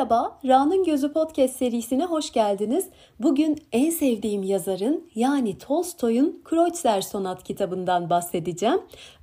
Merhaba, 0.00 0.38
Ra'nın 0.46 0.84
Gözü 0.84 1.12
Podcast 1.12 1.56
serisine 1.56 2.04
hoş 2.04 2.32
geldiniz. 2.32 2.88
Bugün 3.18 3.58
en 3.72 3.90
sevdiğim 3.90 4.42
yazarın 4.42 5.10
yani 5.14 5.58
Tolstoy'un 5.58 6.40
Kreutzer 6.44 7.00
Sonat 7.00 7.44
kitabından 7.44 8.10
bahsedeceğim. 8.10 8.80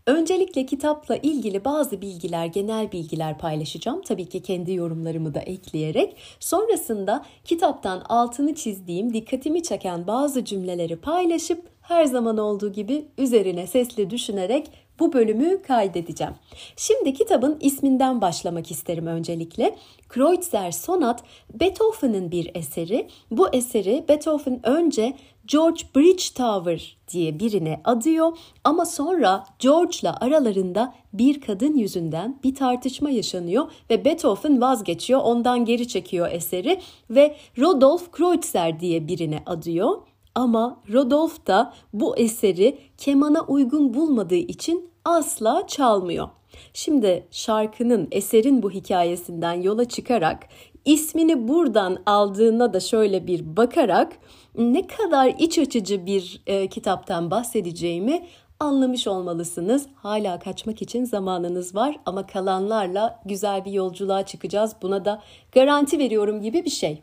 Öncelikle 0.08 0.66
kitapla 0.66 1.16
ilgili 1.16 1.66
bazı 1.66 2.02
bilgiler, 2.02 2.46
genel 2.46 2.92
bilgiler 2.92 3.38
paylaşacağım. 3.38 4.02
Tabii 4.02 4.26
ki 4.26 4.42
kendi 4.42 4.74
yorumlarımı 4.74 5.34
da 5.34 5.40
ekleyerek. 5.40 6.16
Sonrasında 6.40 7.26
kitaptan 7.46 8.02
altını 8.10 8.56
çizdiğim, 8.56 9.14
dikkatimi 9.14 9.64
çeken 9.64 10.08
bazı 10.08 10.46
cümleleri 10.46 10.96
paylaşıp 10.96 11.70
her 11.82 12.06
zaman 12.06 12.38
olduğu 12.38 12.72
gibi 12.72 13.06
üzerine 13.18 13.68
sesli 13.68 14.10
düşünerek 14.10 14.72
bu 15.00 15.14
bölümü 15.14 15.62
kaydedeceğim. 15.62 16.34
Şimdi 16.76 17.14
kitabın 17.14 17.58
isminden 17.62 18.22
başlamak 18.22 18.72
isterim 18.72 19.08
öncelikle. 19.08 19.76
Kreutzer 20.10 20.72
Sonat 20.72 21.24
Beethoven'ın 21.54 22.32
bir 22.32 22.52
eseri. 22.56 23.08
Bu 23.32 23.50
eseri 23.54 24.06
Beethoven 24.10 24.60
önce 24.64 25.14
George 25.48 25.82
Bridgetower 25.96 26.98
diye 27.12 27.40
birine 27.40 27.82
adıyor 27.84 28.38
ama 28.64 28.86
sonra 28.86 29.44
George'la 29.60 30.18
aralarında 30.22 30.94
bir 31.14 31.42
kadın 31.42 31.76
yüzünden 31.76 32.40
bir 32.44 32.56
tartışma 32.56 33.10
yaşanıyor 33.10 33.72
ve 33.90 34.06
Beethoven 34.06 34.62
vazgeçiyor, 34.62 35.20
ondan 35.24 35.66
geri 35.66 35.88
çekiyor 35.88 36.32
eseri 36.32 36.82
ve 37.10 37.36
Rodolph 37.60 38.12
Kreutzer 38.12 38.80
diye 38.80 39.08
birine 39.08 39.44
adıyor. 39.46 39.98
Ama 40.38 40.80
Rodolph 40.94 41.48
da 41.48 41.74
bu 41.94 42.18
eseri 42.18 42.78
kemana 42.98 43.42
uygun 43.42 43.94
bulmadığı 43.94 44.36
için 44.36 44.90
asla 45.06 45.68
çalmıyor. 45.68 46.30
Şimdi 46.74 47.28
şarkının, 47.32 48.08
eserin 48.12 48.64
bu 48.64 48.72
hikayesinden 48.72 49.54
yola 49.54 49.86
çıkarak 49.86 50.48
ismini 50.86 51.48
buradan 51.48 51.98
aldığına 52.06 52.74
da 52.74 52.80
şöyle 52.80 53.28
bir 53.28 53.58
bakarak 53.58 54.14
ne 54.58 54.88
kadar 54.88 55.34
iç 55.40 55.60
açıcı 55.60 56.06
bir 56.06 56.42
e, 56.48 56.68
kitaptan 56.68 57.32
bahsedeceğimi 57.32 58.26
anlamış 58.60 59.08
olmalısınız. 59.08 59.88
Hala 59.96 60.40
kaçmak 60.40 60.82
için 60.82 61.06
zamanınız 61.06 61.76
var 61.76 62.00
ama 62.06 62.28
kalanlarla 62.28 63.20
güzel 63.26 63.66
bir 63.66 63.72
yolculuğa 63.72 64.26
çıkacağız. 64.26 64.76
Buna 64.82 65.06
da 65.06 65.22
garanti 65.52 66.00
veriyorum 66.00 66.42
gibi 66.42 66.66
bir 66.66 66.70
şey. 66.70 67.02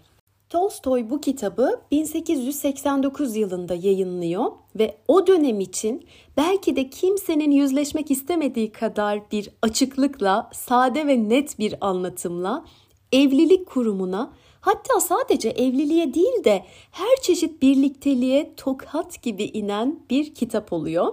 Tolstoy 0.54 1.10
bu 1.10 1.20
kitabı 1.20 1.80
1889 1.90 3.36
yılında 3.36 3.74
yayınlıyor 3.74 4.52
ve 4.78 4.96
o 5.08 5.26
dönem 5.26 5.60
için 5.60 6.06
belki 6.36 6.76
de 6.76 6.90
kimsenin 6.90 7.50
yüzleşmek 7.50 8.10
istemediği 8.10 8.72
kadar 8.72 9.30
bir 9.30 9.50
açıklıkla, 9.62 10.50
sade 10.52 11.06
ve 11.06 11.28
net 11.28 11.58
bir 11.58 11.74
anlatımla 11.80 12.64
evlilik 13.12 13.66
kurumuna 13.66 14.32
hatta 14.60 15.00
sadece 15.00 15.48
evliliğe 15.48 16.14
değil 16.14 16.44
de 16.44 16.64
her 16.90 17.16
çeşit 17.22 17.62
birlikteliğe 17.62 18.54
tokat 18.56 19.22
gibi 19.22 19.44
inen 19.44 20.00
bir 20.10 20.34
kitap 20.34 20.72
oluyor. 20.72 21.12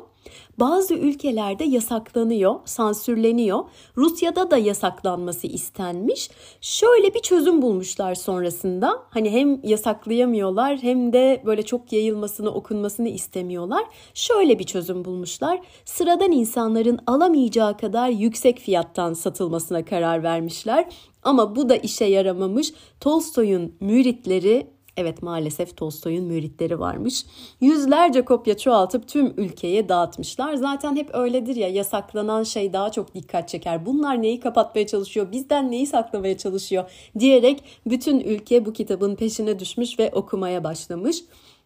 Bazı 0.62 0.94
ülkelerde 0.94 1.64
yasaklanıyor, 1.64 2.56
sansürleniyor. 2.66 3.60
Rusya'da 3.98 4.52
da 4.52 4.58
yasaklanması 4.58 5.48
istenmiş. 5.48 6.30
Şöyle 6.62 7.14
bir 7.14 7.20
çözüm 7.20 7.62
bulmuşlar 7.62 8.16
sonrasında. 8.16 9.04
Hani 9.10 9.30
hem 9.32 9.60
yasaklayamıyorlar 9.64 10.78
hem 10.78 11.14
de 11.14 11.42
böyle 11.46 11.64
çok 11.64 11.94
yayılmasını, 11.94 12.50
okunmasını 12.50 13.10
istemiyorlar. 13.10 13.84
Şöyle 14.14 14.60
bir 14.60 14.64
çözüm 14.64 15.06
bulmuşlar. 15.06 15.62
Sıradan 15.86 16.32
insanların 16.32 17.00
alamayacağı 17.08 17.78
kadar 17.78 18.10
yüksek 18.10 18.60
fiyattan 18.60 19.14
satılmasına 19.14 19.86
karar 19.86 20.24
vermişler. 20.24 20.86
Ama 21.24 21.56
bu 21.56 21.70
da 21.70 21.76
işe 21.76 22.06
yaramamış. 22.06 22.74
Tolstoy'un 23.00 23.76
müritleri 23.80 24.68
Evet 24.98 25.24
maalesef 25.24 25.78
Tolstoy'un 25.78 26.26
müritleri 26.26 26.80
varmış. 26.80 27.26
Yüzlerce 27.62 28.26
kopya 28.26 28.58
çoğaltıp 28.58 29.08
tüm 29.08 29.34
ülkeye 29.38 29.90
dağıtmışlar. 29.90 30.56
Zaten 30.56 30.96
hep 30.96 31.16
öyledir 31.16 31.56
ya 31.56 31.68
yasaklanan 31.68 32.44
şey 32.44 32.74
daha 32.74 32.92
çok 32.92 33.16
dikkat 33.16 33.50
çeker. 33.50 33.86
Bunlar 33.86 34.22
neyi 34.22 34.40
kapatmaya 34.40 34.88
çalışıyor, 34.88 35.32
bizden 35.32 35.72
neyi 35.72 35.88
saklamaya 35.88 36.38
çalışıyor 36.38 36.92
diyerek 37.20 37.64
bütün 37.86 38.20
ülke 38.20 38.66
bu 38.66 38.74
kitabın 38.74 39.16
peşine 39.16 39.60
düşmüş 39.60 40.00
ve 40.00 40.12
okumaya 40.14 40.64
başlamış. 40.64 41.24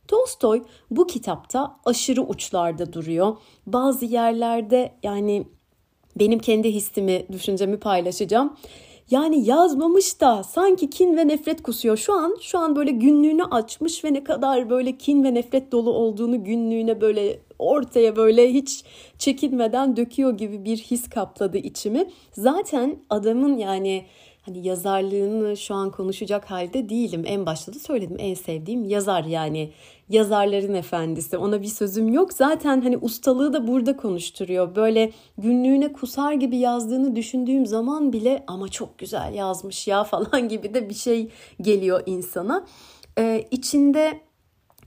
Tolstoy 0.07 0.63
bu 0.91 1.07
kitapta 1.07 1.77
aşırı 1.85 2.21
uçlarda 2.21 2.93
duruyor. 2.93 3.37
Bazı 3.67 4.05
yerlerde 4.05 4.91
yani 5.03 5.47
benim 6.19 6.39
kendi 6.39 6.71
hissimi, 6.71 7.25
düşüncemi 7.31 7.79
paylaşacağım 7.79 8.57
yani 9.11 9.45
yazmamış 9.45 10.21
da 10.21 10.43
sanki 10.43 10.89
kin 10.89 11.17
ve 11.17 11.27
nefret 11.27 11.63
kusuyor. 11.63 11.97
Şu 11.97 12.13
an 12.13 12.37
şu 12.41 12.59
an 12.59 12.75
böyle 12.75 12.91
günlüğünü 12.91 13.43
açmış 13.43 14.03
ve 14.03 14.13
ne 14.13 14.23
kadar 14.23 14.69
böyle 14.69 14.97
kin 14.97 15.23
ve 15.23 15.33
nefret 15.33 15.71
dolu 15.71 15.93
olduğunu 15.93 16.43
günlüğüne 16.43 17.01
böyle 17.01 17.39
ortaya 17.59 18.15
böyle 18.15 18.53
hiç 18.53 18.83
çekinmeden 19.19 19.97
döküyor 19.97 20.37
gibi 20.37 20.65
bir 20.65 20.77
his 20.77 21.09
kapladı 21.09 21.57
içimi. 21.57 22.09
Zaten 22.31 22.99
adamın 23.09 23.57
yani 23.57 24.05
hani 24.45 24.67
yazarlığını 24.67 25.57
şu 25.57 25.75
an 25.75 25.91
konuşacak 25.91 26.51
halde 26.51 26.89
değilim. 26.89 27.23
En 27.27 27.45
başta 27.45 27.73
da 27.73 27.79
söyledim 27.79 28.17
en 28.19 28.33
sevdiğim 28.33 28.83
yazar 28.83 29.23
yani 29.23 29.71
yazarların 30.09 30.73
efendisi. 30.73 31.37
Ona 31.37 31.61
bir 31.61 31.67
sözüm 31.67 32.13
yok. 32.13 32.33
Zaten 32.33 32.81
hani 32.81 32.97
ustalığı 32.97 33.53
da 33.53 33.67
burada 33.67 33.97
konuşturuyor. 33.97 34.75
Böyle 34.75 35.11
günlüğüne 35.37 35.93
kusar 35.93 36.33
gibi 36.33 36.57
yazdığını 36.57 37.15
düşündüğüm 37.15 37.65
zaman 37.65 38.13
bile 38.13 38.43
ama 38.47 38.67
çok 38.67 38.97
güzel 38.97 39.33
yazmış 39.33 39.87
ya 39.87 40.03
falan 40.13 40.49
gibi 40.49 40.73
de 40.73 40.89
bir 40.89 40.93
şey 40.93 41.29
geliyor 41.61 42.03
insana. 42.05 42.65
Ee, 43.17 43.47
içinde 43.51 44.19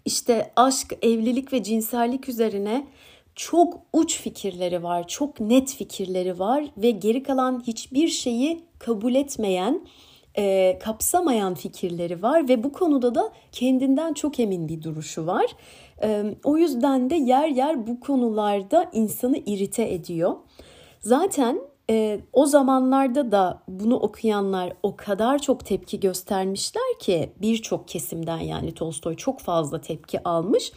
işte 0.04 0.52
aşk, 0.56 0.96
evlilik 1.02 1.52
ve 1.52 1.62
cinsellik 1.62 2.28
üzerine 2.28 2.86
çok 3.38 3.80
uç 3.92 4.20
fikirleri 4.20 4.82
var, 4.82 5.08
çok 5.08 5.40
net 5.40 5.74
fikirleri 5.74 6.38
var 6.38 6.64
ve 6.76 6.90
geri 6.90 7.22
kalan 7.22 7.62
hiçbir 7.66 8.08
şeyi 8.08 8.64
kabul 8.78 9.14
etmeyen, 9.14 9.86
e, 10.38 10.78
kapsamayan 10.82 11.54
fikirleri 11.54 12.22
var 12.22 12.48
ve 12.48 12.64
bu 12.64 12.72
konuda 12.72 13.14
da 13.14 13.32
kendinden 13.52 14.12
çok 14.12 14.40
emin 14.40 14.68
bir 14.68 14.82
duruşu 14.82 15.26
var. 15.26 15.46
E, 16.02 16.24
o 16.44 16.56
yüzden 16.56 17.10
de 17.10 17.14
yer 17.14 17.48
yer 17.48 17.86
bu 17.86 18.00
konularda 18.00 18.90
insanı 18.92 19.36
irite 19.36 19.92
ediyor. 19.92 20.36
Zaten 21.00 21.60
e, 21.90 22.20
o 22.32 22.46
zamanlarda 22.46 23.32
da 23.32 23.62
bunu 23.68 23.96
okuyanlar 23.96 24.72
o 24.82 24.96
kadar 24.96 25.38
çok 25.38 25.64
tepki 25.64 26.00
göstermişler 26.00 26.98
ki 27.00 27.30
birçok 27.40 27.88
kesimden 27.88 28.38
yani 28.38 28.74
Tolstoy 28.74 29.16
çok 29.16 29.40
fazla 29.40 29.80
tepki 29.80 30.28
almış 30.28 30.72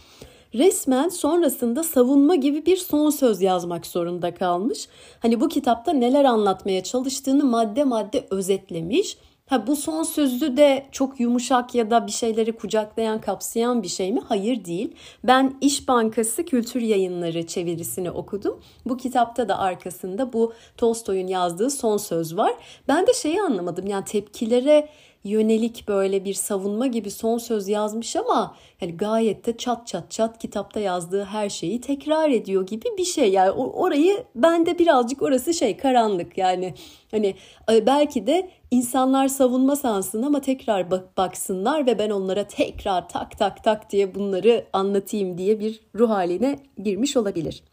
resmen 0.56 1.10
sonrasında 1.10 1.84
savunma 1.84 2.36
gibi 2.36 2.66
bir 2.66 2.78
son 2.78 3.10
söz 3.10 3.42
yazmak 3.42 3.86
zorunda 3.86 4.34
kalmış. 4.34 4.88
Hani 5.20 5.42
bu 5.42 5.50
kitapta 5.50 5.94
neler 5.94 6.26
anlatmaya 6.26 6.84
çalıştığını 6.84 7.46
madde 7.46 7.84
madde 7.84 8.28
özetlemiş. 8.30 9.18
Ha 9.52 9.68
bu 9.68 9.76
son 9.76 10.04
sözü 10.04 10.58
de 10.58 10.86
çok 10.92 11.20
yumuşak 11.20 11.76
ya 11.76 11.92
da 11.92 12.08
bir 12.08 12.12
şeyleri 12.12 12.52
kucaklayan, 12.52 13.22
kapsayan 13.22 13.84
bir 13.84 13.88
şey 13.88 14.14
mi? 14.14 14.22
Hayır 14.28 14.66
değil. 14.66 14.96
Ben 15.24 15.58
İş 15.62 15.88
Bankası 15.88 16.46
Kültür 16.46 16.82
Yayınları 16.82 17.48
çevirisini 17.48 18.12
okudum. 18.12 18.60
Bu 18.86 18.98
kitapta 18.98 19.50
da 19.50 19.60
arkasında 19.60 20.34
bu 20.34 20.54
Tolstoy'un 20.78 21.28
yazdığı 21.28 21.70
son 21.70 21.98
söz 21.98 22.38
var. 22.38 22.54
Ben 22.88 23.08
de 23.08 23.14
şeyi 23.14 23.42
anlamadım. 23.42 23.88
Yani 23.88 24.06
tepkilere 24.06 24.90
yönelik 25.24 25.88
böyle 25.88 26.26
bir 26.26 26.34
savunma 26.34 26.88
gibi 26.88 27.12
son 27.12 27.38
söz 27.38 27.68
yazmış 27.68 28.16
ama 28.16 28.56
yani 28.82 28.98
gayet 28.98 29.46
de 29.46 29.58
çat 29.58 29.88
çat 29.88 30.12
çat 30.12 30.38
kitapta 30.38 30.80
yazdığı 30.80 31.24
her 31.24 31.50
şeyi 31.50 31.82
tekrar 31.82 32.30
ediyor 32.30 32.66
gibi 32.66 32.86
bir 32.98 33.06
şey. 33.06 33.32
Yani 33.32 33.52
orayı 33.52 34.24
bende 34.36 34.80
birazcık 34.80 35.22
orası 35.22 35.54
şey 35.54 35.78
karanlık 35.78 36.38
yani 36.38 36.74
hani 37.12 37.36
e, 37.72 37.86
belki 37.86 38.28
de 38.28 38.50
insanlar 38.72 39.28
savunma 39.28 39.76
sansın 39.76 40.24
ama 40.24 40.42
tekrar 40.42 40.92
bak 40.92 41.18
baksınlar 41.18 41.86
ve 41.86 42.00
ben 42.00 42.10
onlara 42.10 42.44
tekrar 42.44 43.10
tak 43.10 43.38
tak 43.38 43.64
tak 43.64 43.92
diye 43.92 44.16
bunları 44.16 44.66
anlatayım 44.74 45.38
diye 45.38 45.60
bir 45.60 45.82
ruh 45.96 46.10
haline 46.10 46.60
girmiş 46.84 47.18
olabilir. 47.18 47.64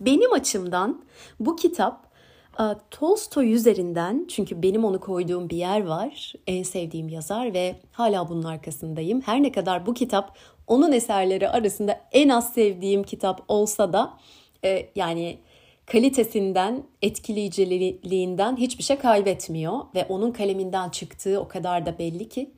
Benim 0.00 0.32
açımdan 0.32 1.04
bu 1.40 1.56
kitap 1.56 2.05
Tolstoy 2.90 3.52
üzerinden 3.52 4.26
çünkü 4.28 4.62
benim 4.62 4.84
onu 4.84 5.00
koyduğum 5.00 5.50
bir 5.50 5.56
yer 5.56 5.84
var. 5.86 6.32
En 6.46 6.62
sevdiğim 6.62 7.08
yazar 7.08 7.54
ve 7.54 7.76
hala 7.92 8.28
bunun 8.28 8.42
arkasındayım. 8.42 9.20
Her 9.20 9.42
ne 9.42 9.52
kadar 9.52 9.86
bu 9.86 9.94
kitap 9.94 10.38
onun 10.66 10.92
eserleri 10.92 11.48
arasında 11.48 12.00
en 12.12 12.28
az 12.28 12.52
sevdiğim 12.52 13.02
kitap 13.02 13.42
olsa 13.48 13.92
da 13.92 14.18
e, 14.64 14.88
yani 14.96 15.38
kalitesinden, 15.86 16.82
etkileyiciliğinden 17.02 18.56
hiçbir 18.56 18.84
şey 18.84 18.96
kaybetmiyor 18.96 19.80
ve 19.94 20.06
onun 20.08 20.32
kaleminden 20.32 20.88
çıktığı 20.88 21.40
o 21.40 21.48
kadar 21.48 21.86
da 21.86 21.98
belli 21.98 22.28
ki 22.28 22.50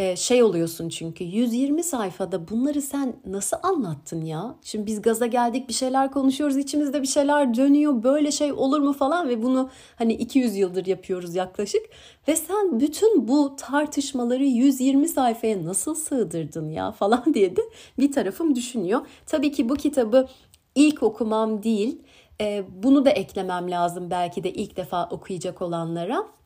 e, 0.00 0.16
şey 0.16 0.42
oluyorsun 0.42 0.88
çünkü 0.88 1.24
120 1.24 1.82
sayfada 1.82 2.48
bunları 2.48 2.82
sen 2.82 3.16
nasıl 3.26 3.56
anlattın 3.62 4.24
ya? 4.24 4.54
Şimdi 4.62 4.86
biz 4.86 5.02
gaza 5.02 5.26
geldik 5.26 5.68
bir 5.68 5.74
şeyler 5.74 6.10
konuşuyoruz 6.10 6.56
içimizde 6.56 7.02
bir 7.02 7.06
şeyler 7.06 7.54
dönüyor 7.54 8.02
böyle 8.02 8.32
şey 8.32 8.52
olur 8.52 8.80
mu 8.80 8.92
falan 8.92 9.28
ve 9.28 9.42
bunu 9.42 9.70
hani 9.96 10.12
200 10.12 10.56
yıldır 10.56 10.86
yapıyoruz 10.86 11.34
yaklaşık. 11.34 11.82
Ve 12.28 12.36
sen 12.36 12.80
bütün 12.80 13.28
bu 13.28 13.56
tartışmaları 13.56 14.44
120 14.44 15.08
sayfaya 15.08 15.64
nasıl 15.64 15.94
sığdırdın 15.94 16.70
ya 16.70 16.92
falan 16.98 17.34
diye 17.34 17.56
de 17.56 17.62
bir 17.98 18.12
tarafım 18.12 18.54
düşünüyor. 18.54 19.00
Tabii 19.26 19.52
ki 19.52 19.68
bu 19.68 19.74
kitabı 19.74 20.28
ilk 20.74 21.02
okumam 21.02 21.62
değil. 21.62 22.02
E, 22.40 22.64
bunu 22.82 23.04
da 23.04 23.10
eklemem 23.10 23.70
lazım 23.70 24.10
belki 24.10 24.44
de 24.44 24.52
ilk 24.52 24.76
defa 24.76 25.08
okuyacak 25.10 25.62
olanlara 25.62 26.39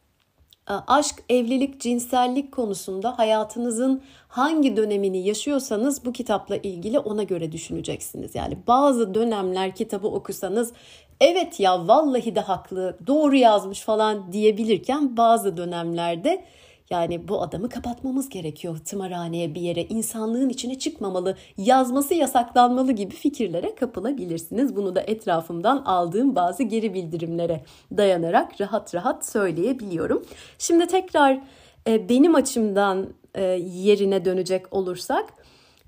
aşk, 0.66 1.24
evlilik, 1.28 1.80
cinsellik 1.80 2.52
konusunda 2.52 3.18
hayatınızın 3.18 4.02
hangi 4.28 4.76
dönemini 4.76 5.26
yaşıyorsanız 5.26 6.04
bu 6.04 6.12
kitapla 6.12 6.56
ilgili 6.56 6.98
ona 6.98 7.22
göre 7.22 7.52
düşüneceksiniz. 7.52 8.34
Yani 8.34 8.58
bazı 8.66 9.14
dönemler 9.14 9.74
kitabı 9.74 10.06
okusanız 10.06 10.72
evet 11.20 11.60
ya 11.60 11.88
vallahi 11.88 12.34
de 12.34 12.40
haklı, 12.40 12.98
doğru 13.06 13.36
yazmış 13.36 13.80
falan 13.80 14.32
diyebilirken 14.32 15.16
bazı 15.16 15.56
dönemlerde 15.56 16.44
yani 16.90 17.28
bu 17.28 17.42
adamı 17.42 17.68
kapatmamız 17.68 18.28
gerekiyor 18.28 18.78
tımarhaneye 18.84 19.54
bir 19.54 19.60
yere 19.60 19.82
insanlığın 19.82 20.48
içine 20.48 20.78
çıkmamalı 20.78 21.36
yazması 21.56 22.14
yasaklanmalı 22.14 22.92
gibi 22.92 23.14
fikirlere 23.14 23.74
kapılabilirsiniz. 23.74 24.76
Bunu 24.76 24.96
da 24.96 25.00
etrafımdan 25.00 25.76
aldığım 25.76 26.34
bazı 26.34 26.62
geri 26.62 26.94
bildirimlere 26.94 27.64
dayanarak 27.96 28.60
rahat 28.60 28.94
rahat 28.94 29.26
söyleyebiliyorum. 29.26 30.24
Şimdi 30.58 30.86
tekrar 30.86 31.40
e, 31.86 32.08
benim 32.08 32.34
açımdan 32.34 33.06
e, 33.34 33.42
yerine 33.62 34.24
dönecek 34.24 34.72
olursak 34.72 35.24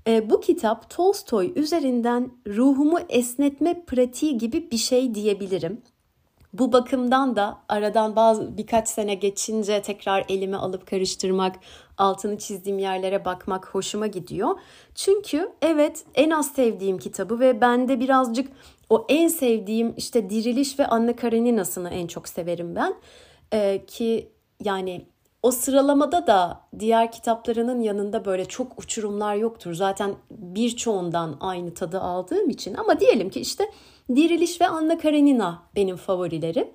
e, 0.07 0.29
bu 0.29 0.41
kitap 0.41 0.89
Tolstoy 0.89 1.53
üzerinden 1.55 2.31
ruhumu 2.47 2.99
esnetme 3.09 3.85
pratiği 3.85 4.37
gibi 4.37 4.71
bir 4.71 4.77
şey 4.77 5.15
diyebilirim. 5.15 5.81
Bu 6.53 6.71
bakımdan 6.73 7.35
da 7.35 7.57
aradan 7.69 8.15
bazı 8.15 8.57
birkaç 8.57 8.87
sene 8.87 9.15
geçince 9.15 9.81
tekrar 9.81 10.25
elime 10.29 10.57
alıp 10.57 10.87
karıştırmak, 10.87 11.55
altını 11.97 12.37
çizdiğim 12.37 12.79
yerlere 12.79 13.25
bakmak 13.25 13.67
hoşuma 13.75 14.07
gidiyor. 14.07 14.59
Çünkü 14.95 15.51
evet 15.61 16.05
en 16.15 16.29
az 16.29 16.51
sevdiğim 16.51 16.97
kitabı 16.97 17.39
ve 17.39 17.61
bende 17.61 17.99
birazcık 17.99 18.51
o 18.89 19.05
en 19.09 19.27
sevdiğim 19.27 19.93
işte 19.97 20.29
Diriliş 20.29 20.79
ve 20.79 20.87
Anna 20.87 21.15
Karenina'sını 21.15 21.89
en 21.89 22.07
çok 22.07 22.27
severim 22.27 22.75
ben. 22.75 22.95
Ee, 23.53 23.85
ki 23.87 24.31
yani 24.63 25.05
o 25.43 25.51
sıralamada 25.51 26.27
da 26.27 26.61
diğer 26.79 27.11
kitaplarının 27.11 27.81
yanında 27.81 28.25
böyle 28.25 28.45
çok 28.45 28.79
uçurumlar 28.79 29.35
yoktur. 29.35 29.73
Zaten 29.73 30.15
birçoğundan 30.31 31.37
aynı 31.39 31.73
tadı 31.73 31.99
aldığım 31.99 32.49
için 32.49 32.73
ama 32.73 32.99
diyelim 32.99 33.29
ki 33.29 33.39
işte 33.39 33.69
Diriliş 34.15 34.61
ve 34.61 34.67
Anna 34.67 34.97
Karenina 34.97 35.63
benim 35.75 35.95
favorilerim. 35.95 36.67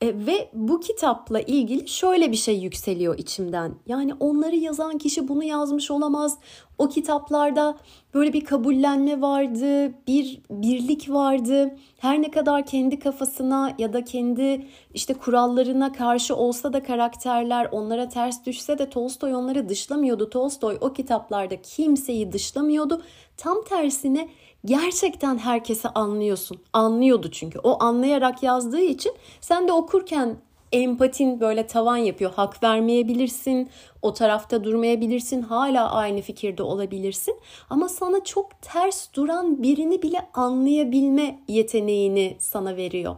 E, 0.00 0.06
ve 0.06 0.48
bu 0.52 0.80
kitapla 0.80 1.40
ilgili 1.40 1.88
şöyle 1.88 2.32
bir 2.32 2.36
şey 2.36 2.58
yükseliyor 2.58 3.18
içimden. 3.18 3.74
Yani 3.86 4.14
onları 4.20 4.56
yazan 4.56 4.98
kişi 4.98 5.28
bunu 5.28 5.44
yazmış 5.44 5.90
olamaz. 5.90 6.38
O 6.78 6.88
kitaplarda 6.88 7.78
böyle 8.14 8.32
bir 8.32 8.44
kabullenme 8.44 9.20
vardı, 9.20 9.92
bir 10.06 10.40
birlik 10.50 11.10
vardı. 11.10 11.76
Her 11.98 12.22
ne 12.22 12.30
kadar 12.30 12.66
kendi 12.66 12.98
kafasına 12.98 13.74
ya 13.78 13.92
da 13.92 14.04
kendi 14.04 14.66
işte 14.94 15.14
kurallarına 15.14 15.92
karşı 15.92 16.36
olsa 16.36 16.72
da 16.72 16.82
karakterler 16.82 17.68
onlara 17.72 18.08
ters 18.08 18.46
düşse 18.46 18.78
de 18.78 18.90
Tolstoy 18.90 19.34
onları 19.34 19.68
dışlamıyordu. 19.68 20.30
Tolstoy 20.30 20.78
o 20.80 20.92
kitaplarda 20.92 21.62
kimseyi 21.62 22.32
dışlamıyordu. 22.32 23.02
Tam 23.36 23.64
tersine 23.64 24.28
gerçekten 24.64 25.38
herkese 25.38 25.88
anlıyorsun. 25.88 26.60
Anlıyordu 26.72 27.30
çünkü. 27.30 27.58
O 27.58 27.82
anlayarak 27.82 28.42
yazdığı 28.42 28.80
için 28.80 29.12
sen 29.40 29.68
de 29.68 29.72
okurken 29.72 30.36
empatin 30.72 31.40
böyle 31.40 31.66
tavan 31.66 31.96
yapıyor. 31.96 32.32
Hak 32.34 32.62
vermeyebilirsin, 32.62 33.70
o 34.02 34.14
tarafta 34.14 34.64
durmayabilirsin, 34.64 35.42
hala 35.42 35.92
aynı 35.92 36.20
fikirde 36.20 36.62
olabilirsin. 36.62 37.36
Ama 37.70 37.88
sana 37.88 38.24
çok 38.24 38.62
ters 38.62 39.14
duran 39.14 39.62
birini 39.62 40.02
bile 40.02 40.28
anlayabilme 40.34 41.38
yeteneğini 41.48 42.36
sana 42.38 42.76
veriyor. 42.76 43.16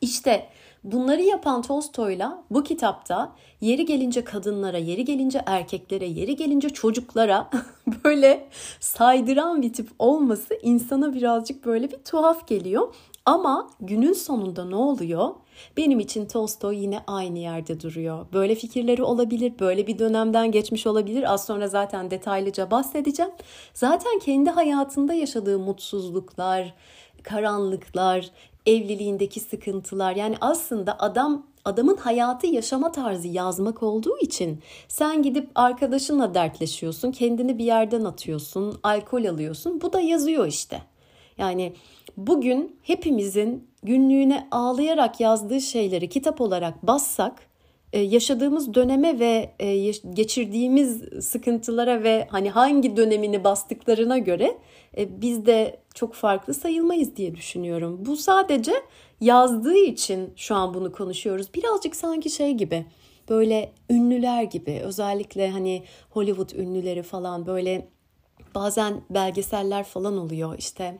İşte 0.00 0.46
Bunları 0.84 1.22
yapan 1.22 1.62
Tolstoy'la 1.62 2.42
bu 2.50 2.64
kitapta 2.64 3.32
yeri 3.60 3.84
gelince 3.86 4.24
kadınlara, 4.24 4.78
yeri 4.78 5.04
gelince 5.04 5.42
erkeklere, 5.46 6.06
yeri 6.06 6.36
gelince 6.36 6.68
çocuklara 6.70 7.50
böyle 8.04 8.48
saydıran 8.80 9.62
bir 9.62 9.72
tip 9.72 9.88
olması 9.98 10.54
insana 10.62 11.14
birazcık 11.14 11.66
böyle 11.66 11.90
bir 11.90 11.98
tuhaf 11.98 12.48
geliyor. 12.48 12.94
Ama 13.26 13.70
günün 13.80 14.12
sonunda 14.12 14.64
ne 14.64 14.76
oluyor? 14.76 15.28
Benim 15.76 16.00
için 16.00 16.26
Tolstoy 16.26 16.76
yine 16.76 17.00
aynı 17.06 17.38
yerde 17.38 17.80
duruyor. 17.80 18.26
Böyle 18.32 18.54
fikirleri 18.54 19.02
olabilir, 19.02 19.52
böyle 19.60 19.86
bir 19.86 19.98
dönemden 19.98 20.52
geçmiş 20.52 20.86
olabilir. 20.86 21.32
Az 21.32 21.46
sonra 21.46 21.68
zaten 21.68 22.10
detaylıca 22.10 22.70
bahsedeceğim. 22.70 23.32
Zaten 23.74 24.18
kendi 24.18 24.50
hayatında 24.50 25.14
yaşadığı 25.14 25.58
mutsuzluklar, 25.58 26.74
karanlıklar, 27.22 28.30
evliliğindeki 28.66 29.40
sıkıntılar 29.40 30.16
yani 30.16 30.36
aslında 30.40 30.98
adam 30.98 31.46
adamın 31.64 31.96
hayatı 31.96 32.46
yaşama 32.46 32.92
tarzı 32.92 33.28
yazmak 33.28 33.82
olduğu 33.82 34.18
için 34.18 34.60
sen 34.88 35.22
gidip 35.22 35.50
arkadaşınla 35.54 36.34
dertleşiyorsun, 36.34 37.12
kendini 37.12 37.58
bir 37.58 37.64
yerden 37.64 38.04
atıyorsun, 38.04 38.80
alkol 38.82 39.24
alıyorsun. 39.24 39.80
Bu 39.80 39.92
da 39.92 40.00
yazıyor 40.00 40.46
işte. 40.46 40.82
Yani 41.38 41.72
bugün 42.16 42.76
hepimizin 42.82 43.68
günlüğüne 43.82 44.48
ağlayarak 44.50 45.20
yazdığı 45.20 45.60
şeyleri 45.60 46.08
kitap 46.08 46.40
olarak 46.40 46.86
bassak 46.86 47.49
yaşadığımız 47.98 48.74
döneme 48.74 49.18
ve 49.18 49.54
e, 49.58 49.92
geçirdiğimiz 50.14 51.02
sıkıntılara 51.20 52.02
ve 52.02 52.26
hani 52.30 52.50
hangi 52.50 52.96
dönemini 52.96 53.44
bastıklarına 53.44 54.18
göre 54.18 54.58
e, 54.96 55.20
biz 55.20 55.46
de 55.46 55.80
çok 55.94 56.14
farklı 56.14 56.54
sayılmayız 56.54 57.16
diye 57.16 57.34
düşünüyorum. 57.34 58.06
Bu 58.06 58.16
sadece 58.16 58.72
yazdığı 59.20 59.76
için 59.76 60.32
şu 60.36 60.54
an 60.54 60.74
bunu 60.74 60.92
konuşuyoruz. 60.92 61.54
Birazcık 61.54 61.96
sanki 61.96 62.30
şey 62.30 62.52
gibi 62.52 62.86
böyle 63.28 63.72
ünlüler 63.90 64.42
gibi 64.42 64.80
özellikle 64.84 65.50
hani 65.50 65.82
Hollywood 66.10 66.50
ünlüleri 66.50 67.02
falan 67.02 67.46
böyle 67.46 67.88
bazen 68.54 69.00
belgeseller 69.10 69.84
falan 69.84 70.18
oluyor 70.18 70.58
işte 70.58 70.98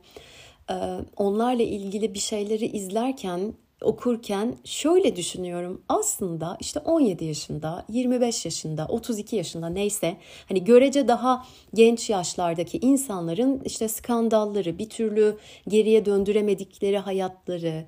onlarla 1.16 1.62
ilgili 1.62 2.14
bir 2.14 2.18
şeyleri 2.18 2.66
izlerken 2.66 3.54
okurken 3.82 4.56
şöyle 4.64 5.16
düşünüyorum. 5.16 5.82
Aslında 5.88 6.56
işte 6.60 6.80
17 6.80 7.24
yaşında, 7.24 7.84
25 7.88 8.44
yaşında, 8.44 8.86
32 8.88 9.36
yaşında 9.36 9.68
neyse 9.68 10.16
hani 10.48 10.64
görece 10.64 11.08
daha 11.08 11.46
genç 11.74 12.10
yaşlardaki 12.10 12.78
insanların 12.78 13.60
işte 13.64 13.88
skandalları, 13.88 14.78
bir 14.78 14.88
türlü 14.88 15.38
geriye 15.68 16.04
döndüremedikleri 16.04 16.98
hayatları, 16.98 17.84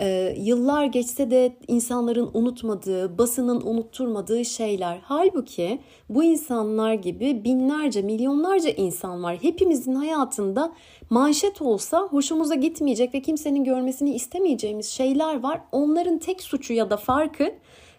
e, 0.00 0.34
yıllar 0.38 0.84
geçse 0.84 1.30
de 1.30 1.56
insanların 1.68 2.30
unutmadığı, 2.34 3.18
basının 3.18 3.60
unutturmadığı 3.60 4.44
şeyler. 4.44 5.00
Halbuki 5.02 5.80
bu 6.08 6.24
insanlar 6.24 6.94
gibi 6.94 7.44
binlerce, 7.44 8.02
milyonlarca 8.02 8.70
insan 8.70 9.22
var. 9.22 9.38
Hepimizin 9.42 9.94
hayatında 9.94 10.72
manşet 11.10 11.62
olsa 11.62 12.00
hoşumuza 12.00 12.54
gitmeyecek 12.54 13.14
ve 13.14 13.22
kimsenin 13.22 13.64
görmesini 13.64 14.14
istemeyeceğimiz 14.14 14.86
şeyler 14.86 15.42
var. 15.42 15.60
Onların 15.72 16.18
tek 16.18 16.42
suçu 16.42 16.72
ya 16.72 16.90
da 16.90 16.96
farkı 16.96 17.52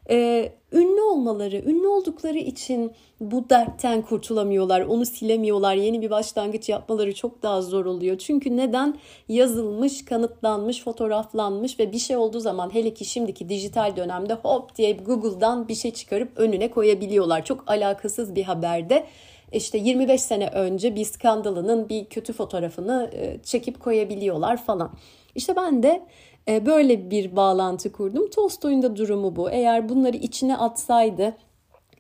e, 0.09 0.49
ünlü 0.71 1.01
olmaları, 1.01 1.55
ünlü 1.55 1.87
oldukları 1.87 2.37
için 2.37 2.91
bu 3.21 3.49
dertten 3.49 4.01
kurtulamıyorlar, 4.01 4.81
onu 4.81 5.05
silemiyorlar, 5.05 5.75
yeni 5.75 6.01
bir 6.01 6.09
başlangıç 6.09 6.69
yapmaları 6.69 7.15
çok 7.15 7.43
daha 7.43 7.61
zor 7.61 7.85
oluyor. 7.85 8.17
Çünkü 8.17 8.57
neden? 8.57 8.97
Yazılmış, 9.29 10.05
kanıtlanmış, 10.05 10.83
fotoğraflanmış 10.83 11.79
ve 11.79 11.91
bir 11.91 11.99
şey 11.99 12.17
olduğu 12.17 12.39
zaman 12.39 12.73
hele 12.73 12.93
ki 12.93 13.05
şimdiki 13.05 13.49
dijital 13.49 13.95
dönemde 13.95 14.33
hop 14.33 14.75
diye 14.75 14.91
Google'dan 14.91 15.67
bir 15.67 15.75
şey 15.75 15.91
çıkarıp 15.91 16.29
önüne 16.35 16.71
koyabiliyorlar. 16.71 17.45
Çok 17.45 17.63
alakasız 17.71 18.35
bir 18.35 18.43
haberde 18.43 19.07
işte 19.51 19.77
25 19.77 20.21
sene 20.21 20.47
önce 20.47 20.95
bir 20.95 21.05
skandalının 21.05 21.89
bir 21.89 22.05
kötü 22.05 22.33
fotoğrafını 22.33 23.11
e, 23.13 23.39
çekip 23.43 23.79
koyabiliyorlar 23.79 24.65
falan. 24.65 24.91
İşte 25.35 25.55
ben 25.55 25.83
de 25.83 26.03
böyle 26.47 27.11
bir 27.11 27.35
bağlantı 27.35 27.91
kurdum. 27.91 28.29
Tolstoy'un 28.29 28.81
da 28.81 28.95
durumu 28.95 29.35
bu. 29.35 29.51
Eğer 29.51 29.89
bunları 29.89 30.17
içine 30.17 30.57
atsaydı 30.57 31.37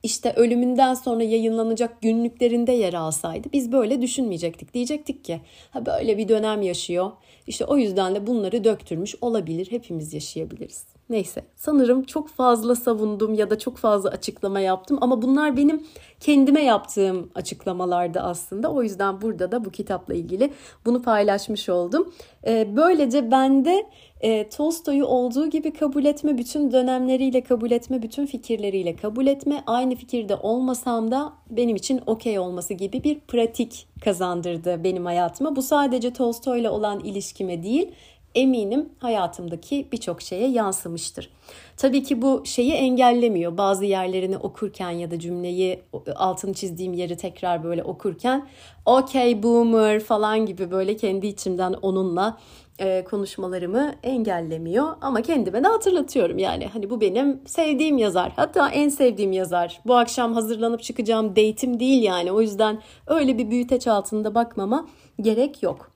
işte 0.03 0.33
ölümünden 0.35 0.93
sonra 0.93 1.23
yayınlanacak 1.23 2.01
günlüklerinde 2.01 2.71
yer 2.71 2.93
alsaydı 2.93 3.47
biz 3.53 3.71
böyle 3.71 4.01
düşünmeyecektik. 4.01 4.73
Diyecektik 4.73 5.25
ki 5.25 5.41
ha 5.69 5.85
böyle 5.85 6.17
bir 6.17 6.27
dönem 6.27 6.61
yaşıyor. 6.61 7.11
İşte 7.47 7.65
o 7.65 7.77
yüzden 7.77 8.15
de 8.15 8.27
bunları 8.27 8.63
döktürmüş 8.63 9.15
olabilir. 9.21 9.71
Hepimiz 9.71 10.13
yaşayabiliriz. 10.13 10.96
Neyse 11.09 11.41
sanırım 11.55 12.03
çok 12.03 12.29
fazla 12.29 12.75
savundum 12.75 13.33
ya 13.33 13.49
da 13.49 13.59
çok 13.59 13.77
fazla 13.77 14.09
açıklama 14.09 14.59
yaptım 14.59 14.97
ama 15.01 15.21
bunlar 15.21 15.57
benim 15.57 15.83
kendime 16.19 16.63
yaptığım 16.63 17.29
açıklamalardı 17.35 18.19
aslında. 18.19 18.71
O 18.71 18.83
yüzden 18.83 19.21
burada 19.21 19.51
da 19.51 19.65
bu 19.65 19.69
kitapla 19.69 20.13
ilgili 20.13 20.53
bunu 20.85 21.01
paylaşmış 21.01 21.69
oldum. 21.69 22.13
Ee, 22.47 22.67
böylece 22.75 23.31
bende 23.31 23.85
e, 24.21 24.49
Tolstoy'u 24.49 25.05
olduğu 25.05 25.49
gibi 25.49 25.73
kabul 25.73 26.05
etme, 26.05 26.37
bütün 26.37 26.71
dönemleriyle 26.71 27.41
kabul 27.41 27.71
etme, 27.71 28.01
bütün 28.01 28.25
fikirleriyle 28.25 28.95
kabul 28.95 29.27
etme, 29.27 29.63
aynı 29.67 29.95
fikirde 29.95 30.35
olmasam 30.35 31.11
da 31.11 31.33
benim 31.49 31.75
için 31.75 32.01
okey 32.05 32.39
olması 32.39 32.73
gibi 32.73 33.03
bir 33.03 33.19
pratik 33.19 33.87
kazandırdı 34.03 34.83
benim 34.83 35.05
hayatıma. 35.05 35.55
Bu 35.55 35.61
sadece 35.61 36.13
Tolstoy'la 36.13 36.71
olan 36.71 36.99
ilişkime 36.99 37.63
değil, 37.63 37.91
eminim 38.37 38.89
hayatımdaki 38.99 39.87
birçok 39.91 40.21
şeye 40.21 40.47
yansımıştır. 40.47 41.29
Tabii 41.77 42.03
ki 42.03 42.21
bu 42.21 42.41
şeyi 42.45 42.73
engellemiyor. 42.73 43.57
Bazı 43.57 43.85
yerlerini 43.85 44.37
okurken 44.37 44.89
ya 44.89 45.11
da 45.11 45.19
cümleyi 45.19 45.79
altını 46.15 46.53
çizdiğim 46.53 46.93
yeri 46.93 47.17
tekrar 47.17 47.63
böyle 47.63 47.83
okurken 47.83 48.47
okay 48.85 49.43
boomer 49.43 49.99
falan 49.99 50.45
gibi 50.45 50.71
böyle 50.71 50.95
kendi 50.95 51.27
içimden 51.27 51.73
onunla 51.73 52.37
e, 52.79 53.03
konuşmalarımı 53.03 53.95
engellemiyor 54.03 54.95
ama 55.01 55.21
kendime 55.21 55.63
de 55.63 55.67
hatırlatıyorum 55.67 56.37
yani 56.37 56.67
hani 56.67 56.89
bu 56.89 57.01
benim 57.01 57.41
sevdiğim 57.45 57.97
yazar 57.97 58.31
hatta 58.35 58.69
en 58.69 58.89
sevdiğim 58.89 59.31
yazar 59.31 59.81
bu 59.85 59.95
akşam 59.95 60.33
hazırlanıp 60.33 60.83
çıkacağım 60.83 61.29
date'im 61.29 61.79
değil 61.79 62.03
yani 62.03 62.31
o 62.31 62.41
yüzden 62.41 62.81
öyle 63.07 63.37
bir 63.37 63.51
büyüteç 63.51 63.87
altında 63.87 64.35
bakmama 64.35 64.87
gerek 65.21 65.63
yok. 65.63 65.91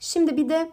Şimdi 0.00 0.36
bir 0.36 0.48
de 0.48 0.70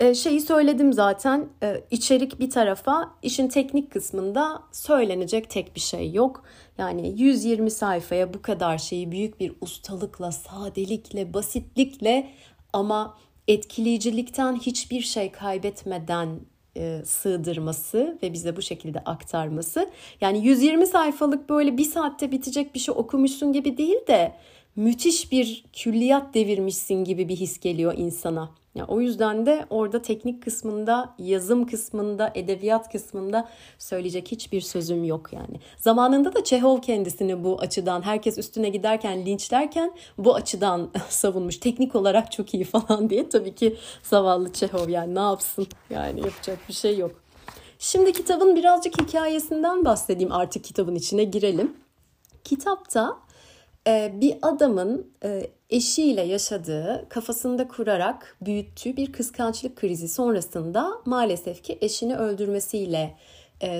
e, 0.00 0.14
şeyi 0.14 0.40
söyledim 0.40 0.92
zaten 0.92 1.48
e, 1.62 1.84
içerik 1.90 2.40
bir 2.40 2.50
tarafa 2.50 3.14
işin 3.22 3.48
teknik 3.48 3.92
kısmında 3.92 4.62
söylenecek 4.72 5.50
tek 5.50 5.74
bir 5.74 5.80
şey 5.80 6.12
yok. 6.12 6.44
Yani 6.78 7.20
120 7.20 7.70
sayfaya 7.70 8.34
bu 8.34 8.42
kadar 8.42 8.78
şeyi 8.78 9.12
büyük 9.12 9.40
bir 9.40 9.52
ustalıkla, 9.60 10.32
sadelikle, 10.32 11.34
basitlikle 11.34 12.30
ama 12.72 13.18
etkileyicilikten 13.48 14.56
hiçbir 14.56 15.00
şey 15.00 15.32
kaybetmeden 15.32 16.40
e, 16.76 17.02
sığdırması 17.04 18.18
ve 18.22 18.32
bize 18.32 18.56
bu 18.56 18.62
şekilde 18.62 18.98
aktarması. 18.98 19.90
Yani 20.20 20.46
120 20.46 20.86
sayfalık 20.86 21.48
böyle 21.48 21.78
bir 21.78 21.84
saatte 21.84 22.32
bitecek 22.32 22.74
bir 22.74 22.80
şey 22.80 22.94
okumuşsun 22.98 23.52
gibi 23.52 23.78
değil 23.78 24.06
de 24.08 24.34
müthiş 24.76 25.32
bir 25.32 25.64
külliyat 25.72 26.34
devirmişsin 26.34 27.04
gibi 27.04 27.28
bir 27.28 27.36
his 27.36 27.60
geliyor 27.60 27.94
insana. 27.96 28.50
Ya 28.74 28.86
o 28.86 29.00
yüzden 29.00 29.46
de 29.46 29.66
orada 29.70 30.02
teknik 30.02 30.42
kısmında, 30.42 31.14
yazım 31.18 31.66
kısmında, 31.66 32.32
edebiyat 32.34 32.92
kısmında 32.92 33.48
söyleyecek 33.78 34.32
hiçbir 34.32 34.60
sözüm 34.60 35.04
yok 35.04 35.32
yani. 35.32 35.60
Zamanında 35.76 36.34
da 36.34 36.44
Çehov 36.44 36.80
kendisini 36.80 37.44
bu 37.44 37.60
açıdan 37.60 38.02
herkes 38.02 38.38
üstüne 38.38 38.68
giderken 38.68 39.26
linçlerken 39.26 39.92
bu 40.18 40.34
açıdan 40.34 40.90
savunmuş. 41.08 41.56
Teknik 41.56 41.94
olarak 41.94 42.32
çok 42.32 42.54
iyi 42.54 42.64
falan 42.64 43.10
diye 43.10 43.28
tabii 43.28 43.54
ki 43.54 43.76
zavallı 44.02 44.52
Çehov 44.52 44.88
yani 44.88 45.14
ne 45.14 45.20
yapsın? 45.20 45.66
Yani 45.90 46.20
yapacak 46.20 46.58
bir 46.68 46.74
şey 46.74 46.98
yok. 46.98 47.12
Şimdi 47.78 48.12
kitabın 48.12 48.56
birazcık 48.56 49.00
hikayesinden 49.00 49.84
bahsedeyim 49.84 50.32
artık 50.32 50.64
kitabın 50.64 50.94
içine 50.94 51.24
girelim. 51.24 51.76
Kitapta 52.44 53.16
bir 54.20 54.36
adamın 54.42 55.12
e, 55.24 55.50
eşiyle 55.70 56.22
yaşadığı, 56.22 57.06
kafasında 57.08 57.68
kurarak 57.68 58.36
büyüttüğü 58.40 58.96
bir 58.96 59.12
kıskançlık 59.12 59.76
krizi 59.76 60.08
sonrasında 60.08 60.90
maalesef 61.04 61.62
ki 61.62 61.78
eşini 61.80 62.16
öldürmesiyle 62.16 63.16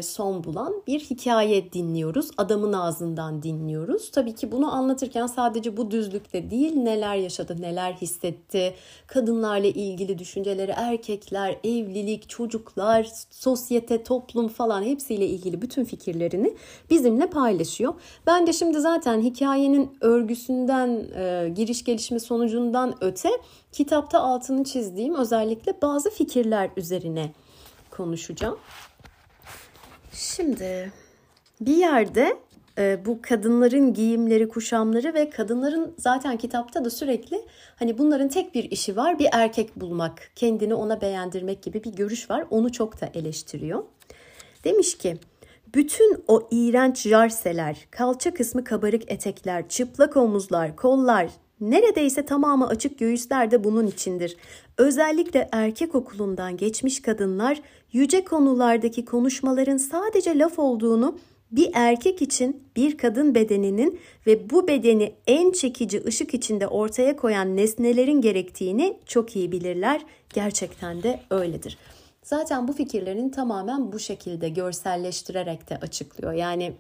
son 0.03 0.45
bulan 0.45 0.83
bir 0.87 1.01
hikaye 1.01 1.73
dinliyoruz. 1.73 2.31
Adamın 2.37 2.73
ağzından 2.73 3.43
dinliyoruz. 3.43 4.11
Tabii 4.11 4.35
ki 4.35 4.53
bunu 4.53 4.75
anlatırken 4.75 5.27
sadece 5.27 5.77
bu 5.77 5.91
düzlükte 5.91 6.51
değil 6.51 6.73
neler 6.73 7.15
yaşadı, 7.15 7.57
neler 7.61 7.93
hissetti, 7.93 8.75
kadınlarla 9.07 9.67
ilgili 9.67 10.19
düşünceleri, 10.19 10.71
erkekler, 10.77 11.59
evlilik, 11.65 12.29
çocuklar, 12.29 13.09
sosyete, 13.31 14.03
toplum 14.03 14.49
falan 14.49 14.83
hepsiyle 14.83 15.27
ilgili 15.27 15.63
bütün 15.63 15.85
fikirlerini 15.85 16.55
bizimle 16.91 17.27
paylaşıyor. 17.27 17.95
Ben 18.27 18.47
de 18.47 18.53
şimdi 18.53 18.81
zaten 18.81 19.21
hikayenin 19.21 19.97
örgüsünden, 20.01 21.07
e, 21.15 21.49
giriş 21.57 21.85
gelişme 21.85 22.19
sonucundan 22.19 22.95
öte 23.01 23.29
kitapta 23.73 24.21
altını 24.21 24.65
çizdiğim 24.65 25.15
özellikle 25.15 25.83
bazı 25.83 26.11
fikirler 26.11 26.71
üzerine 26.77 27.33
konuşacağım. 27.91 28.59
Şimdi 30.15 30.93
bir 31.61 31.77
yerde 31.77 32.37
e, 32.79 33.07
bu 33.07 33.19
kadınların 33.23 33.95
giyimleri, 33.95 34.49
kuşamları 34.49 35.15
ve 35.15 35.31
kadınların 35.31 35.95
zaten 35.99 36.37
kitapta 36.37 36.85
da 36.85 36.91
sürekli 36.91 37.43
hani 37.77 37.99
bunların 37.99 38.29
tek 38.29 38.55
bir 38.55 38.65
işi 38.71 38.97
var 38.97 39.19
bir 39.19 39.29
erkek 39.33 39.77
bulmak, 39.77 40.31
kendini 40.37 40.75
ona 40.75 41.01
beğendirmek 41.01 41.63
gibi 41.63 41.85
bir 41.85 41.93
görüş 41.93 42.31
var. 42.31 42.45
Onu 42.51 42.73
çok 42.73 43.01
da 43.01 43.11
eleştiriyor. 43.15 43.85
Demiş 44.65 44.99
ki 44.99 45.17
bütün 45.75 46.25
o 46.29 46.49
iğrenç 46.51 47.03
jarseler, 47.03 47.87
kalça 47.91 48.35
kısmı 48.35 48.65
kabarık 48.65 49.13
etekler, 49.13 49.69
çıplak 49.69 50.17
omuzlar, 50.17 50.77
kollar, 50.77 51.29
neredeyse 51.71 52.27
tamamı 52.27 52.67
açık 52.67 52.99
göğüsler 52.99 53.51
de 53.51 53.65
bunun 53.65 53.87
içindir. 53.87 54.37
Özellikle 54.79 55.49
erkek 55.53 55.95
okulundan 55.95 56.57
geçmiş 56.57 57.03
kadınlar 57.03 57.61
yüce 57.93 58.25
konulardaki 58.25 59.05
konuşmaların 59.05 59.77
sadece 59.77 60.39
laf 60.39 60.59
olduğunu 60.59 61.19
bir 61.51 61.71
erkek 61.75 62.23
için 62.23 62.63
bir 62.77 62.99
kadın 62.99 63.35
bedeninin 63.35 64.01
ve 64.27 64.51
bu 64.51 64.69
bedeni 64.69 65.15
en 65.27 65.53
çekici 65.53 66.05
ışık 66.07 66.35
içinde 66.35 66.67
ortaya 66.67 67.17
koyan 67.17 67.57
nesnelerin 67.57 68.21
gerektiğini 68.21 68.99
çok 69.07 69.37
iyi 69.37 69.53
bilirler. 69.53 70.01
Gerçekten 70.35 71.03
de 71.03 71.21
öyledir. 71.31 71.79
Zaten 72.23 72.69
bu 72.69 72.73
fikirlerin 72.73 73.29
tamamen 73.29 73.93
bu 73.93 73.99
şekilde 73.99 74.49
görselleştirerek 74.49 75.71
de 75.71 75.77
açıklıyor. 75.77 76.33
Yani 76.33 76.73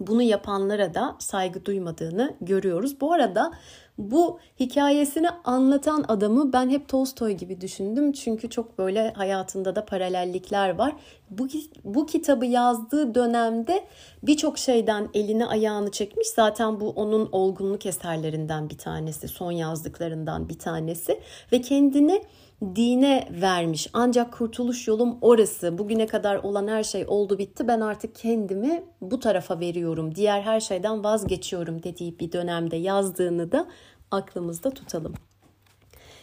bunu 0.00 0.22
yapanlara 0.22 0.94
da 0.94 1.16
saygı 1.18 1.64
duymadığını 1.64 2.34
görüyoruz. 2.40 3.00
Bu 3.00 3.12
arada 3.12 3.52
bu 3.98 4.38
hikayesini 4.60 5.30
anlatan 5.30 6.04
adamı 6.08 6.52
ben 6.52 6.70
hep 6.70 6.88
Tolstoy 6.88 7.32
gibi 7.32 7.60
düşündüm. 7.60 8.12
Çünkü 8.12 8.50
çok 8.50 8.78
böyle 8.78 9.12
hayatında 9.12 9.76
da 9.76 9.84
paralellikler 9.84 10.78
var. 10.78 10.96
Bu, 11.30 11.48
bu 11.84 12.06
kitabı 12.06 12.46
yazdığı 12.46 13.14
dönemde 13.14 13.84
birçok 14.22 14.58
şeyden 14.58 15.08
elini 15.14 15.46
ayağını 15.46 15.90
çekmiş. 15.90 16.28
Zaten 16.28 16.80
bu 16.80 16.90
onun 16.90 17.28
olgunluk 17.32 17.86
eserlerinden 17.86 18.70
bir 18.70 18.78
tanesi, 18.78 19.28
son 19.28 19.52
yazdıklarından 19.52 20.48
bir 20.48 20.58
tanesi. 20.58 21.20
Ve 21.52 21.60
kendini 21.60 22.22
dine 22.62 23.28
vermiş. 23.30 23.88
Ancak 23.92 24.32
kurtuluş 24.32 24.88
yolum 24.88 25.18
orası. 25.20 25.78
Bugüne 25.78 26.06
kadar 26.06 26.36
olan 26.36 26.68
her 26.68 26.84
şey 26.84 27.04
oldu 27.08 27.38
bitti. 27.38 27.68
Ben 27.68 27.80
artık 27.80 28.14
kendimi 28.14 28.84
bu 29.00 29.20
tarafa 29.20 29.60
veriyorum. 29.60 30.14
Diğer 30.14 30.42
her 30.42 30.60
şeyden 30.60 31.04
vazgeçiyorum 31.04 31.82
dediği 31.82 32.18
bir 32.18 32.32
dönemde 32.32 32.76
yazdığını 32.76 33.52
da 33.52 33.68
aklımızda 34.10 34.70
tutalım. 34.70 35.14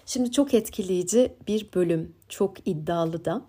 Şimdi 0.06 0.32
çok 0.32 0.54
etkileyici 0.54 1.34
bir 1.48 1.70
bölüm, 1.76 2.16
çok 2.30 2.68
iddialı 2.68 3.26
da. 3.26 3.42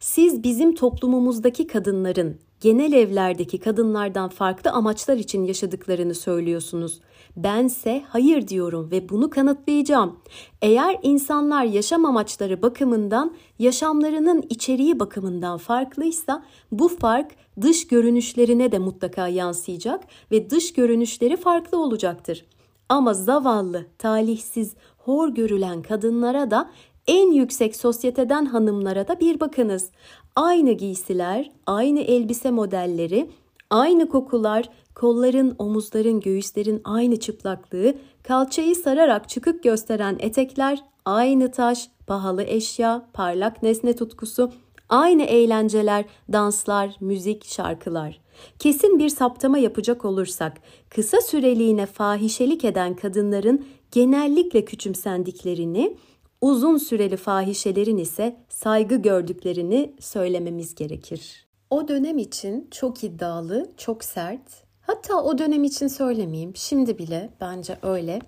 Siz 0.00 0.42
bizim 0.42 0.74
toplumumuzdaki 0.74 1.66
kadınların 1.66 2.40
genel 2.66 2.92
evlerdeki 2.92 3.58
kadınlardan 3.58 4.28
farklı 4.28 4.70
amaçlar 4.70 5.16
için 5.16 5.44
yaşadıklarını 5.44 6.14
söylüyorsunuz. 6.14 7.00
Bense 7.36 8.04
hayır 8.08 8.48
diyorum 8.48 8.90
ve 8.90 9.08
bunu 9.08 9.30
kanıtlayacağım. 9.30 10.20
Eğer 10.62 10.98
insanlar 11.02 11.64
yaşam 11.64 12.04
amaçları 12.04 12.62
bakımından, 12.62 13.34
yaşamlarının 13.58 14.44
içeriği 14.50 15.00
bakımından 15.00 15.58
farklıysa 15.58 16.44
bu 16.72 16.88
fark 16.88 17.32
dış 17.60 17.86
görünüşlerine 17.86 18.72
de 18.72 18.78
mutlaka 18.78 19.28
yansıyacak 19.28 20.04
ve 20.30 20.50
dış 20.50 20.72
görünüşleri 20.72 21.36
farklı 21.36 21.78
olacaktır. 21.78 22.44
Ama 22.88 23.14
zavallı, 23.14 23.86
talihsiz, 23.98 24.74
hor 24.98 25.28
görülen 25.28 25.82
kadınlara 25.82 26.50
da 26.50 26.70
en 27.06 27.32
yüksek 27.32 27.76
sosyeteden 27.76 28.44
hanımlara 28.44 29.08
da 29.08 29.20
bir 29.20 29.40
bakınız. 29.40 29.90
Aynı 30.36 30.72
giysiler, 30.72 31.50
aynı 31.66 32.00
elbise 32.00 32.50
modelleri, 32.50 33.30
aynı 33.70 34.08
kokular, 34.08 34.68
kolların, 34.94 35.54
omuzların, 35.58 36.20
göğüslerin 36.20 36.80
aynı 36.84 37.20
çıplaklığı, 37.20 37.94
kalçayı 38.22 38.76
sararak 38.76 39.28
çıkık 39.28 39.62
gösteren 39.62 40.16
etekler, 40.18 40.84
aynı 41.04 41.52
taş, 41.52 41.88
pahalı 42.06 42.42
eşya, 42.42 43.06
parlak 43.12 43.62
nesne 43.62 43.96
tutkusu, 43.96 44.52
aynı 44.88 45.22
eğlenceler, 45.22 46.04
danslar, 46.32 46.96
müzik, 47.00 47.44
şarkılar. 47.44 48.20
Kesin 48.58 48.98
bir 48.98 49.08
saptama 49.08 49.58
yapacak 49.58 50.04
olursak, 50.04 50.60
kısa 50.90 51.20
süreliğine 51.20 51.86
fahişelik 51.86 52.64
eden 52.64 52.96
kadınların 52.96 53.66
genellikle 53.90 54.64
küçümsendiklerini, 54.64 55.96
uzun 56.40 56.76
süreli 56.76 57.16
fahişelerin 57.16 57.96
ise 57.96 58.36
saygı 58.48 58.96
gördüklerini 58.96 59.94
söylememiz 60.00 60.74
gerekir. 60.74 61.46
O 61.70 61.88
dönem 61.88 62.18
için 62.18 62.68
çok 62.70 63.04
iddialı, 63.04 63.70
çok 63.76 64.04
sert. 64.04 64.66
Hatta 64.80 65.22
o 65.22 65.38
dönem 65.38 65.64
için 65.64 65.88
söylemeyeyim. 65.88 66.52
Şimdi 66.56 66.98
bile 66.98 67.30
bence 67.40 67.78
öyle. 67.82 68.18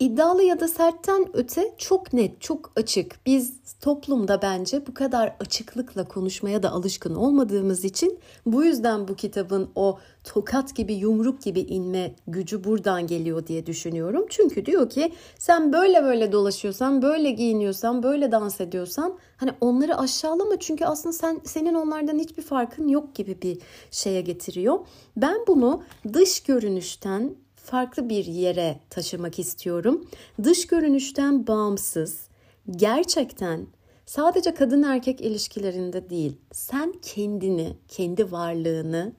İddialı 0.00 0.42
ya 0.42 0.60
da 0.60 0.68
sertten 0.68 1.26
öte 1.32 1.74
çok 1.78 2.12
net, 2.12 2.40
çok 2.40 2.72
açık. 2.76 3.26
Biz 3.26 3.54
toplumda 3.80 4.42
bence 4.42 4.86
bu 4.86 4.94
kadar 4.94 5.36
açıklıkla 5.40 6.08
konuşmaya 6.08 6.62
da 6.62 6.70
alışkın 6.70 7.14
olmadığımız 7.14 7.84
için 7.84 8.18
bu 8.46 8.64
yüzden 8.64 9.08
bu 9.08 9.14
kitabın 9.14 9.70
o 9.74 9.98
tokat 10.24 10.76
gibi, 10.76 10.94
yumruk 10.94 11.42
gibi 11.42 11.60
inme 11.60 12.14
gücü 12.26 12.64
buradan 12.64 13.06
geliyor 13.06 13.46
diye 13.46 13.66
düşünüyorum. 13.66 14.26
Çünkü 14.28 14.66
diyor 14.66 14.90
ki 14.90 15.12
sen 15.38 15.72
böyle 15.72 16.02
böyle 16.02 16.32
dolaşıyorsan, 16.32 17.02
böyle 17.02 17.30
giyiniyorsan, 17.30 18.02
böyle 18.02 18.32
dans 18.32 18.60
ediyorsan 18.60 19.18
hani 19.36 19.50
onları 19.60 19.98
aşağılama 19.98 20.60
çünkü 20.60 20.84
aslında 20.84 21.12
sen 21.12 21.40
senin 21.44 21.74
onlardan 21.74 22.18
hiçbir 22.18 22.42
farkın 22.42 22.88
yok 22.88 23.14
gibi 23.14 23.42
bir 23.42 23.58
şeye 23.90 24.20
getiriyor. 24.20 24.78
Ben 25.16 25.38
bunu 25.46 25.82
dış 26.12 26.40
görünüşten 26.40 27.36
farklı 27.70 28.08
bir 28.08 28.24
yere 28.24 28.80
taşımak 28.90 29.38
istiyorum. 29.38 30.08
Dış 30.42 30.66
görünüşten 30.66 31.46
bağımsız, 31.46 32.28
gerçekten 32.70 33.66
sadece 34.06 34.54
kadın 34.54 34.82
erkek 34.82 35.20
ilişkilerinde 35.20 36.10
değil, 36.10 36.36
sen 36.52 36.94
kendini, 37.02 37.76
kendi 37.88 38.32
varlığını 38.32 39.12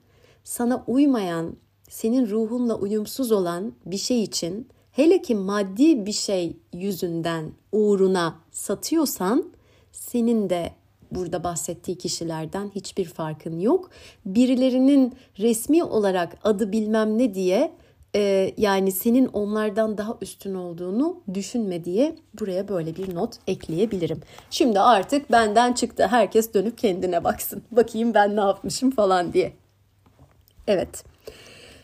sana 0.44 0.84
uymayan, 0.86 1.56
senin 1.90 2.30
ruhunla 2.30 2.74
uyumsuz 2.74 3.32
olan 3.32 3.72
bir 3.86 3.98
şey 3.98 4.22
için 4.22 4.68
hele 4.90 5.22
ki 5.22 5.34
maddi 5.34 6.06
bir 6.06 6.12
şey 6.12 6.56
yüzünden 6.72 7.52
uğruna 7.72 8.34
satıyorsan 8.50 9.52
senin 9.92 10.50
de 10.50 10.72
burada 11.10 11.44
bahsettiği 11.44 11.98
kişilerden 11.98 12.70
hiçbir 12.74 13.04
farkın 13.04 13.60
yok. 13.60 13.90
Birilerinin 14.26 15.14
resmi 15.38 15.84
olarak 15.84 16.38
adı 16.44 16.72
bilmem 16.72 17.18
ne 17.18 17.34
diye 17.34 17.72
e, 18.16 18.54
yani 18.56 18.92
senin 18.92 19.26
onlardan 19.26 19.98
daha 19.98 20.16
üstün 20.20 20.54
olduğunu 20.54 21.20
düşünme 21.34 21.84
diye 21.84 22.16
buraya 22.40 22.68
böyle 22.68 22.96
bir 22.96 23.14
not 23.14 23.34
ekleyebilirim. 23.46 24.20
Şimdi 24.50 24.80
artık 24.80 25.32
benden 25.32 25.72
çıktı. 25.72 26.06
Herkes 26.06 26.54
dönüp 26.54 26.78
kendine 26.78 27.24
baksın. 27.24 27.62
Bakayım 27.70 28.14
ben 28.14 28.36
ne 28.36 28.40
yapmışım 28.40 28.90
falan 28.90 29.32
diye. 29.32 29.52
Evet. 30.66 31.04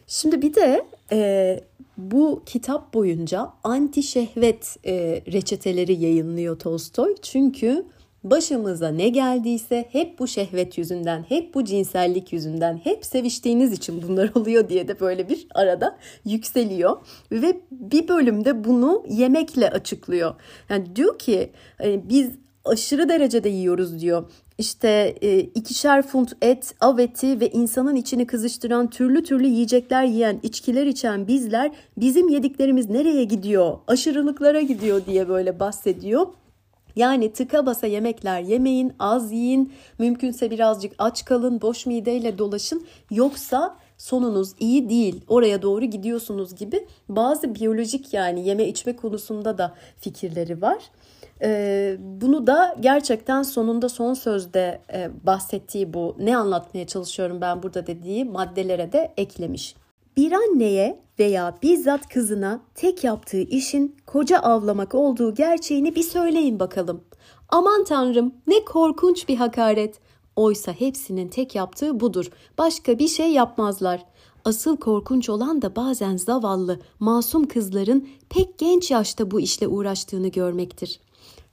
Şimdi 0.06 0.42
bir 0.42 0.54
de 0.54 0.86
e, 1.12 1.60
bu 1.96 2.42
kitap 2.46 2.94
boyunca 2.94 3.48
anti 3.64 4.02
şehvet 4.02 4.76
e, 4.86 5.22
reçeteleri 5.32 5.92
yayınlıyor 5.94 6.58
Tolstoy. 6.58 7.14
Çünkü 7.22 7.84
Başımıza 8.30 8.88
ne 8.88 9.08
geldiyse 9.08 9.88
hep 9.92 10.18
bu 10.18 10.26
şehvet 10.28 10.78
yüzünden, 10.78 11.24
hep 11.28 11.54
bu 11.54 11.64
cinsellik 11.64 12.32
yüzünden, 12.32 12.80
hep 12.84 13.04
seviştiğiniz 13.04 13.72
için 13.72 14.02
bunlar 14.02 14.30
oluyor 14.34 14.68
diye 14.68 14.88
de 14.88 15.00
böyle 15.00 15.28
bir 15.28 15.46
arada 15.54 15.98
yükseliyor. 16.24 16.96
Ve 17.32 17.60
bir 17.70 18.08
bölümde 18.08 18.64
bunu 18.64 19.04
yemekle 19.08 19.70
açıklıyor. 19.70 20.34
Yani 20.68 20.96
diyor 20.96 21.18
ki 21.18 21.50
e, 21.84 22.08
biz 22.08 22.30
aşırı 22.64 23.08
derecede 23.08 23.48
yiyoruz 23.48 24.00
diyor. 24.00 24.30
İşte 24.58 25.14
e, 25.20 25.38
ikişer 25.38 26.02
funt 26.02 26.32
et, 26.42 26.74
av 26.80 26.98
eti 26.98 27.40
ve 27.40 27.50
insanın 27.50 27.96
içini 27.96 28.26
kızıştıran 28.26 28.90
türlü 28.90 29.22
türlü 29.24 29.46
yiyecekler 29.46 30.04
yiyen, 30.04 30.40
içkiler 30.42 30.86
içen 30.86 31.26
bizler 31.28 31.70
bizim 31.96 32.28
yediklerimiz 32.28 32.90
nereye 32.90 33.24
gidiyor? 33.24 33.78
Aşırılıklara 33.86 34.60
gidiyor 34.60 35.06
diye 35.06 35.28
böyle 35.28 35.60
bahsediyor. 35.60 36.26
Yani 36.98 37.32
tıka 37.32 37.66
basa 37.66 37.86
yemekler 37.86 38.40
yemeyin, 38.40 38.92
az 38.98 39.32
yiyin, 39.32 39.72
mümkünse 39.98 40.50
birazcık 40.50 40.92
aç 40.98 41.24
kalın, 41.24 41.60
boş 41.60 41.86
mideyle 41.86 42.38
dolaşın. 42.38 42.86
Yoksa 43.10 43.76
sonunuz 43.98 44.52
iyi 44.60 44.88
değil, 44.88 45.20
oraya 45.28 45.62
doğru 45.62 45.84
gidiyorsunuz 45.84 46.54
gibi 46.54 46.86
bazı 47.08 47.54
biyolojik 47.54 48.14
yani 48.14 48.48
yeme 48.48 48.64
içme 48.64 48.96
konusunda 48.96 49.58
da 49.58 49.74
fikirleri 49.96 50.62
var. 50.62 50.78
Ee, 51.42 51.96
bunu 51.98 52.46
da 52.46 52.76
gerçekten 52.80 53.42
sonunda 53.42 53.88
son 53.88 54.14
sözde 54.14 54.80
e, 54.92 55.10
bahsettiği 55.26 55.94
bu 55.94 56.16
ne 56.18 56.36
anlatmaya 56.36 56.86
çalışıyorum 56.86 57.40
ben 57.40 57.62
burada 57.62 57.86
dediği 57.86 58.24
maddelere 58.24 58.92
de 58.92 59.12
eklemiş. 59.16 59.74
Bir 60.18 60.32
anneye 60.32 61.00
veya 61.18 61.58
bizzat 61.62 62.08
kızına 62.08 62.60
tek 62.74 63.04
yaptığı 63.04 63.40
işin 63.40 63.96
koca 64.06 64.38
avlamak 64.38 64.94
olduğu 64.94 65.34
gerçeğini 65.34 65.94
bir 65.94 66.02
söyleyin 66.02 66.60
bakalım. 66.60 67.04
Aman 67.48 67.84
tanrım 67.84 68.34
ne 68.46 68.64
korkunç 68.64 69.28
bir 69.28 69.36
hakaret. 69.36 70.00
Oysa 70.36 70.72
hepsinin 70.72 71.28
tek 71.28 71.54
yaptığı 71.54 72.00
budur. 72.00 72.30
Başka 72.58 72.98
bir 72.98 73.08
şey 73.08 73.32
yapmazlar. 73.32 74.04
Asıl 74.44 74.76
korkunç 74.76 75.28
olan 75.28 75.62
da 75.62 75.76
bazen 75.76 76.16
zavallı, 76.16 76.80
masum 77.00 77.48
kızların 77.48 78.08
pek 78.30 78.58
genç 78.58 78.90
yaşta 78.90 79.30
bu 79.30 79.40
işle 79.40 79.68
uğraştığını 79.68 80.28
görmektir 80.28 81.00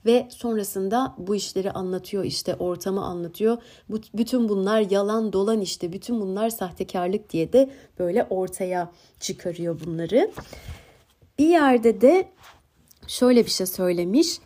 ve 0.06 0.28
sonrasında 0.30 1.14
bu 1.18 1.34
işleri 1.34 1.70
anlatıyor 1.72 2.24
işte 2.24 2.54
ortamı 2.54 3.04
anlatıyor. 3.04 3.58
Bu, 3.88 4.00
bütün 4.14 4.48
bunlar 4.48 4.90
yalan 4.90 5.32
dolan 5.32 5.60
işte 5.60 5.92
bütün 5.92 6.20
bunlar 6.20 6.50
sahtekarlık 6.50 7.30
diye 7.30 7.52
de 7.52 7.70
böyle 7.98 8.26
ortaya 8.30 8.92
çıkarıyor 9.20 9.80
bunları. 9.84 10.30
Bir 11.38 11.48
yerde 11.48 12.00
de 12.00 12.28
şöyle 13.06 13.44
bir 13.44 13.50
şey 13.50 13.66
söylemiş. 13.66 14.38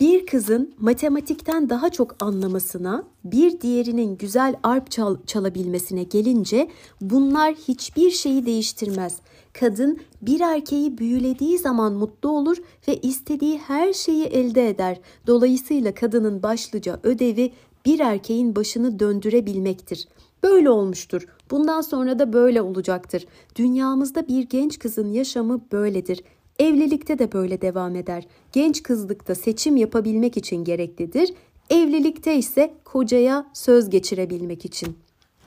Bir 0.00 0.26
kızın 0.26 0.74
matematikten 0.78 1.70
daha 1.70 1.90
çok 1.90 2.22
anlamasına, 2.22 3.04
bir 3.24 3.60
diğerinin 3.60 4.16
güzel 4.16 4.54
arp 4.62 4.90
çal 4.90 5.16
çalabilmesine 5.26 6.02
gelince 6.02 6.68
bunlar 7.00 7.54
hiçbir 7.54 8.10
şeyi 8.10 8.46
değiştirmez. 8.46 9.16
Kadın 9.52 9.98
bir 10.22 10.40
erkeği 10.40 10.98
büyülediği 10.98 11.58
zaman 11.58 11.92
mutlu 11.92 12.30
olur 12.30 12.56
ve 12.88 12.96
istediği 12.96 13.58
her 13.58 13.92
şeyi 13.92 14.24
elde 14.24 14.68
eder. 14.68 15.00
Dolayısıyla 15.26 15.94
kadının 15.94 16.42
başlıca 16.42 17.00
ödevi 17.02 17.52
bir 17.86 18.00
erkeğin 18.00 18.56
başını 18.56 18.98
döndürebilmektir. 18.98 20.08
Böyle 20.42 20.70
olmuştur. 20.70 21.26
Bundan 21.50 21.80
sonra 21.80 22.18
da 22.18 22.32
böyle 22.32 22.62
olacaktır. 22.62 23.26
Dünyamızda 23.56 24.28
bir 24.28 24.42
genç 24.42 24.78
kızın 24.78 25.12
yaşamı 25.12 25.60
böyledir. 25.72 26.22
Evlilikte 26.58 27.18
de 27.18 27.32
böyle 27.32 27.60
devam 27.60 27.96
eder. 27.96 28.24
Genç 28.52 28.82
kızlıkta 28.82 29.34
seçim 29.34 29.76
yapabilmek 29.76 30.36
için 30.36 30.64
gereklidir. 30.64 31.34
Evlilikte 31.70 32.36
ise 32.36 32.74
kocaya 32.84 33.46
söz 33.54 33.90
geçirebilmek 33.90 34.64
için. 34.64 34.98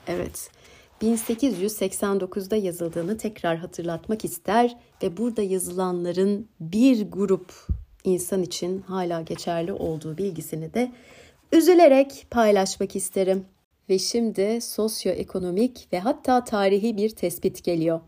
Evet. 0.06 0.50
1889'da 1.02 2.56
yazıldığını 2.56 3.18
tekrar 3.18 3.56
hatırlatmak 3.56 4.24
ister 4.24 4.76
ve 5.02 5.16
burada 5.16 5.42
yazılanların 5.42 6.48
bir 6.60 7.10
grup 7.10 7.52
insan 8.04 8.42
için 8.42 8.80
hala 8.80 9.22
geçerli 9.22 9.72
olduğu 9.72 10.18
bilgisini 10.18 10.74
de 10.74 10.92
üzülerek 11.52 12.26
paylaşmak 12.30 12.96
isterim. 12.96 13.44
Ve 13.88 13.98
şimdi 13.98 14.60
sosyoekonomik 14.60 15.88
ve 15.92 16.00
hatta 16.00 16.44
tarihi 16.44 16.96
bir 16.96 17.10
tespit 17.10 17.64
geliyor. 17.64 18.00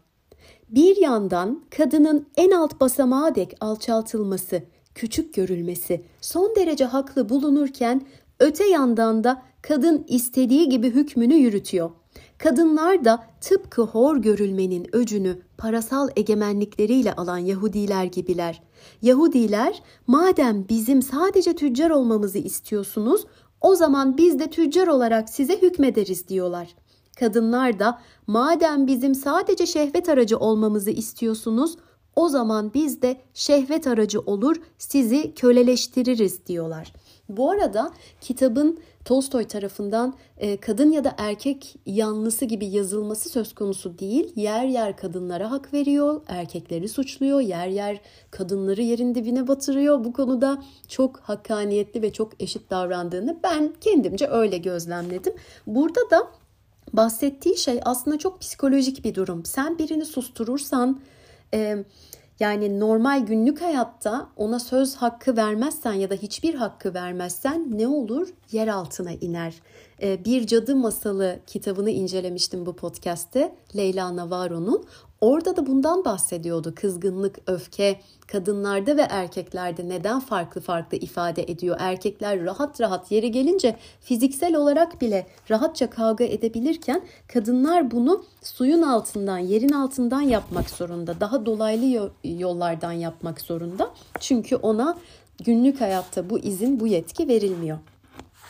Bir 0.74 0.96
yandan 0.96 1.62
kadının 1.76 2.26
en 2.36 2.50
alt 2.50 2.80
basamağa 2.80 3.34
dek 3.34 3.56
alçaltılması, 3.60 4.62
küçük 4.94 5.34
görülmesi 5.34 6.04
son 6.20 6.56
derece 6.56 6.84
haklı 6.84 7.28
bulunurken 7.28 8.06
öte 8.40 8.66
yandan 8.68 9.24
da 9.24 9.42
kadın 9.62 10.04
istediği 10.08 10.68
gibi 10.68 10.90
hükmünü 10.90 11.34
yürütüyor. 11.34 11.90
Kadınlar 12.38 13.04
da 13.04 13.24
tıpkı 13.40 13.82
hor 13.82 14.16
görülmenin 14.16 14.86
öcünü 14.92 15.38
parasal 15.58 16.08
egemenlikleriyle 16.16 17.12
alan 17.12 17.38
Yahudiler 17.38 18.04
gibiler. 18.04 18.62
Yahudiler 19.02 19.82
madem 20.06 20.68
bizim 20.68 21.02
sadece 21.02 21.56
tüccar 21.56 21.90
olmamızı 21.90 22.38
istiyorsunuz 22.38 23.24
o 23.60 23.74
zaman 23.74 24.16
biz 24.16 24.38
de 24.38 24.50
tüccar 24.50 24.86
olarak 24.86 25.28
size 25.28 25.62
hükmederiz 25.62 26.28
diyorlar. 26.28 26.74
Kadınlar 27.20 27.78
da 27.78 27.98
madem 28.26 28.86
bizim 28.86 29.14
sadece 29.14 29.66
şehvet 29.66 30.08
aracı 30.08 30.38
olmamızı 30.38 30.90
istiyorsunuz 30.90 31.76
o 32.16 32.28
zaman 32.28 32.74
biz 32.74 33.02
de 33.02 33.16
şehvet 33.34 33.86
aracı 33.86 34.20
olur 34.20 34.56
sizi 34.78 35.34
köleleştiririz 35.34 36.46
diyorlar. 36.46 36.92
Bu 37.28 37.50
arada 37.50 37.92
kitabın 38.20 38.80
Tolstoy 39.04 39.44
tarafından 39.44 40.14
e, 40.36 40.56
kadın 40.56 40.90
ya 40.90 41.04
da 41.04 41.14
erkek 41.18 41.76
yanlısı 41.86 42.44
gibi 42.44 42.66
yazılması 42.66 43.28
söz 43.28 43.54
konusu 43.54 43.98
değil. 43.98 44.32
Yer 44.36 44.64
yer 44.64 44.96
kadınlara 44.96 45.50
hak 45.50 45.72
veriyor, 45.72 46.20
erkekleri 46.26 46.88
suçluyor, 46.88 47.40
yer 47.40 47.66
yer 47.68 48.00
kadınları 48.30 48.82
yerin 48.82 49.14
dibine 49.14 49.48
batırıyor. 49.48 50.04
Bu 50.04 50.12
konuda 50.12 50.62
çok 50.88 51.20
hakkaniyetli 51.20 52.02
ve 52.02 52.12
çok 52.12 52.42
eşit 52.42 52.70
davrandığını 52.70 53.38
ben 53.42 53.72
kendimce 53.80 54.28
öyle 54.28 54.58
gözlemledim. 54.58 55.34
Burada 55.66 56.10
da 56.10 56.30
bahsettiği 56.96 57.56
şey 57.56 57.80
aslında 57.84 58.18
çok 58.18 58.40
psikolojik 58.40 59.04
bir 59.04 59.14
durum. 59.14 59.44
Sen 59.44 59.78
birini 59.78 60.04
susturursan... 60.04 61.00
E, 61.54 61.84
yani 62.40 62.80
normal 62.80 63.26
günlük 63.26 63.62
hayatta 63.62 64.28
ona 64.36 64.58
söz 64.58 64.96
hakkı 64.96 65.36
vermezsen 65.36 65.92
ya 65.92 66.10
da 66.10 66.14
hiçbir 66.14 66.54
hakkı 66.54 66.94
vermezsen 66.94 67.78
ne 67.78 67.88
olur? 67.88 68.28
Yer 68.52 68.68
altına 68.68 69.12
iner. 69.12 69.54
e, 70.02 70.24
Bir 70.24 70.46
Cadı 70.46 70.76
Masalı 70.76 71.40
kitabını 71.46 71.90
incelemiştim 71.90 72.66
bu 72.66 72.76
podcast'te. 72.76 73.54
Leyla 73.76 74.16
Navarro'nun. 74.16 74.84
Orada 75.20 75.56
da 75.56 75.66
bundan 75.66 76.04
bahsediyordu. 76.04 76.74
Kızgınlık, 76.74 77.38
öfke 77.46 78.00
kadınlarda 78.26 78.96
ve 78.96 79.02
erkeklerde 79.02 79.88
neden 79.88 80.20
farklı 80.20 80.60
farklı 80.60 80.98
ifade 80.98 81.42
ediyor? 81.42 81.76
Erkekler 81.80 82.44
rahat 82.44 82.80
rahat 82.80 83.12
yeri 83.12 83.30
gelince 83.30 83.76
fiziksel 84.00 84.56
olarak 84.56 85.00
bile 85.00 85.26
rahatça 85.50 85.90
kavga 85.90 86.24
edebilirken 86.24 87.02
kadınlar 87.32 87.90
bunu 87.90 88.24
suyun 88.42 88.82
altından, 88.82 89.38
yerin 89.38 89.72
altından 89.72 90.20
yapmak 90.20 90.70
zorunda. 90.70 91.20
Daha 91.20 91.46
dolaylı 91.46 92.10
yollardan 92.24 92.92
yapmak 92.92 93.40
zorunda. 93.40 93.90
Çünkü 94.20 94.56
ona 94.56 94.98
günlük 95.44 95.80
hayatta 95.80 96.30
bu 96.30 96.38
izin, 96.38 96.80
bu 96.80 96.86
yetki 96.86 97.28
verilmiyor. 97.28 97.78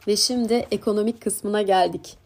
Ve 0.07 0.17
şimdi 0.17 0.67
ekonomik 0.71 1.23
kısmına 1.23 1.63
geldik. 1.63 2.24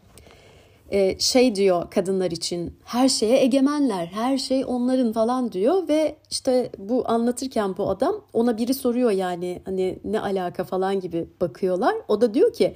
Ee, 0.91 1.19
şey 1.19 1.55
diyor 1.55 1.91
kadınlar 1.91 2.31
için 2.31 2.77
her 2.85 3.09
şeye 3.09 3.43
egemenler, 3.43 4.07
her 4.07 4.39
şey 4.39 4.65
onların 4.65 5.13
falan 5.13 5.53
diyor 5.53 5.89
ve 5.89 6.17
işte 6.31 6.73
bu 6.79 7.05
anlatırken 7.07 7.77
bu 7.77 7.91
adam 7.91 8.15
ona 8.33 8.59
biri 8.59 8.75
soruyor 8.75 9.11
yani 9.11 9.63
hani 9.65 9.99
ne 10.05 10.21
alaka 10.21 10.65
falan 10.65 11.01
gibi 11.01 11.27
bakıyorlar. 11.41 11.95
O 12.09 12.21
da 12.21 12.35
diyor 12.35 12.53
ki 12.53 12.75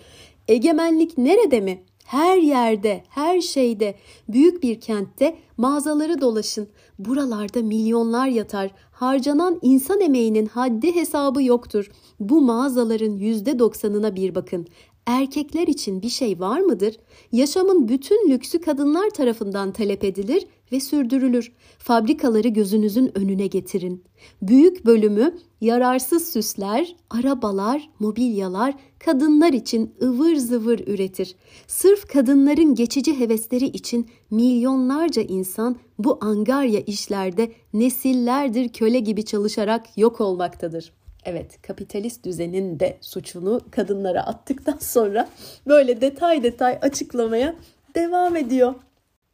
egemenlik 0.48 1.18
nerede 1.18 1.60
mi? 1.60 1.82
Her 2.04 2.36
yerde, 2.36 3.04
her 3.08 3.40
şeyde, 3.40 3.94
büyük 4.28 4.62
bir 4.62 4.80
kentte 4.80 5.36
mağazaları 5.56 6.20
dolaşın. 6.20 6.68
Buralarda 6.98 7.62
milyonlar 7.62 8.26
yatar. 8.26 8.70
Harcanan 8.92 9.58
insan 9.62 10.00
emeğinin 10.00 10.46
haddi 10.46 10.94
hesabı 10.94 11.42
yoktur. 11.42 11.90
Bu 12.20 12.40
mağazaların 12.40 13.12
yüzde 13.16 13.58
doksanına 13.58 14.16
bir 14.16 14.34
bakın. 14.34 14.66
Erkekler 15.06 15.66
için 15.66 16.02
bir 16.02 16.08
şey 16.08 16.40
var 16.40 16.60
mıdır? 16.60 16.96
Yaşamın 17.32 17.88
bütün 17.88 18.30
lüksü 18.30 18.60
kadınlar 18.60 19.10
tarafından 19.10 19.72
talep 19.72 20.04
edilir 20.04 20.46
ve 20.72 20.80
sürdürülür. 20.80 21.52
Fabrikaları 21.78 22.48
gözünüzün 22.48 23.18
önüne 23.18 23.46
getirin. 23.46 24.04
Büyük 24.42 24.86
bölümü 24.86 25.34
yararsız 25.60 26.32
süsler, 26.32 26.96
arabalar, 27.10 27.90
mobilyalar 27.98 28.74
kadınlar 28.98 29.52
için 29.52 29.94
ıvır 30.02 30.36
zıvır 30.36 30.78
üretir. 30.78 31.34
Sırf 31.66 32.08
kadınların 32.08 32.74
geçici 32.74 33.18
hevesleri 33.18 33.66
için 33.66 34.06
milyonlarca 34.30 35.22
insan 35.22 35.76
bu 35.98 36.18
angarya 36.20 36.80
işlerde 36.80 37.52
nesillerdir 37.72 38.68
köle 38.68 38.98
gibi 38.98 39.24
çalışarak 39.24 39.98
yok 39.98 40.20
olmaktadır. 40.20 40.92
Evet, 41.24 41.62
kapitalist 41.62 42.24
düzenin 42.24 42.80
de 42.80 42.98
suçunu 43.00 43.60
kadınlara 43.70 44.26
attıktan 44.26 44.78
sonra 44.80 45.28
böyle 45.66 46.00
detay 46.00 46.42
detay 46.42 46.78
açıklamaya 46.82 47.54
devam 47.94 48.36
ediyor. 48.36 48.74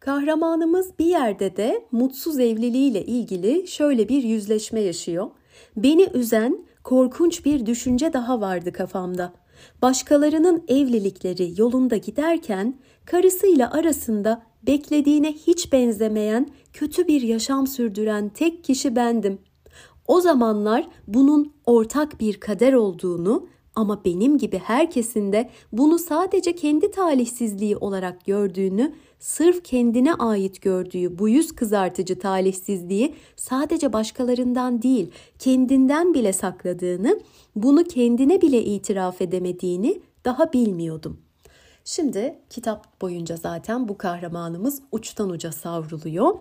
Kahramanımız 0.00 0.98
bir 0.98 1.06
yerde 1.06 1.56
de 1.56 1.84
mutsuz 1.92 2.38
evliliğiyle 2.38 3.04
ilgili 3.04 3.68
şöyle 3.68 4.08
bir 4.08 4.22
yüzleşme 4.22 4.80
yaşıyor. 4.80 5.30
Beni 5.76 6.08
üzen 6.14 6.66
korkunç 6.84 7.44
bir 7.44 7.66
düşünce 7.66 8.12
daha 8.12 8.40
vardı 8.40 8.72
kafamda. 8.72 9.32
Başkalarının 9.82 10.64
evlilikleri 10.68 11.60
yolunda 11.60 11.96
giderken 11.96 12.74
karısıyla 13.04 13.70
arasında 13.70 14.42
beklediğine 14.66 15.32
hiç 15.32 15.72
benzemeyen 15.72 16.48
kötü 16.72 17.06
bir 17.06 17.22
yaşam 17.22 17.66
sürdüren 17.66 18.28
tek 18.28 18.64
kişi 18.64 18.96
bendim. 18.96 19.38
O 20.08 20.20
zamanlar 20.20 20.88
bunun 21.06 21.52
ortak 21.66 22.20
bir 22.20 22.40
kader 22.40 22.72
olduğunu 22.72 23.46
ama 23.74 24.04
benim 24.04 24.38
gibi 24.38 24.58
herkesin 24.58 25.32
de 25.32 25.50
bunu 25.72 25.98
sadece 25.98 26.54
kendi 26.54 26.90
talihsizliği 26.90 27.76
olarak 27.76 28.24
gördüğünü, 28.24 28.94
sırf 29.18 29.64
kendine 29.64 30.14
ait 30.14 30.62
gördüğü 30.62 31.18
bu 31.18 31.28
yüz 31.28 31.52
kızartıcı 31.52 32.18
talihsizliği 32.18 33.14
sadece 33.36 33.92
başkalarından 33.92 34.82
değil, 34.82 35.10
kendinden 35.38 36.14
bile 36.14 36.32
sakladığını, 36.32 37.20
bunu 37.56 37.84
kendine 37.84 38.40
bile 38.40 38.64
itiraf 38.64 39.22
edemediğini 39.22 40.00
daha 40.24 40.52
bilmiyordum. 40.52 41.20
Şimdi 41.84 42.38
kitap 42.50 43.00
boyunca 43.00 43.36
zaten 43.36 43.88
bu 43.88 43.98
kahramanımız 43.98 44.82
uçtan 44.92 45.30
uca 45.30 45.52
savruluyor 45.52 46.34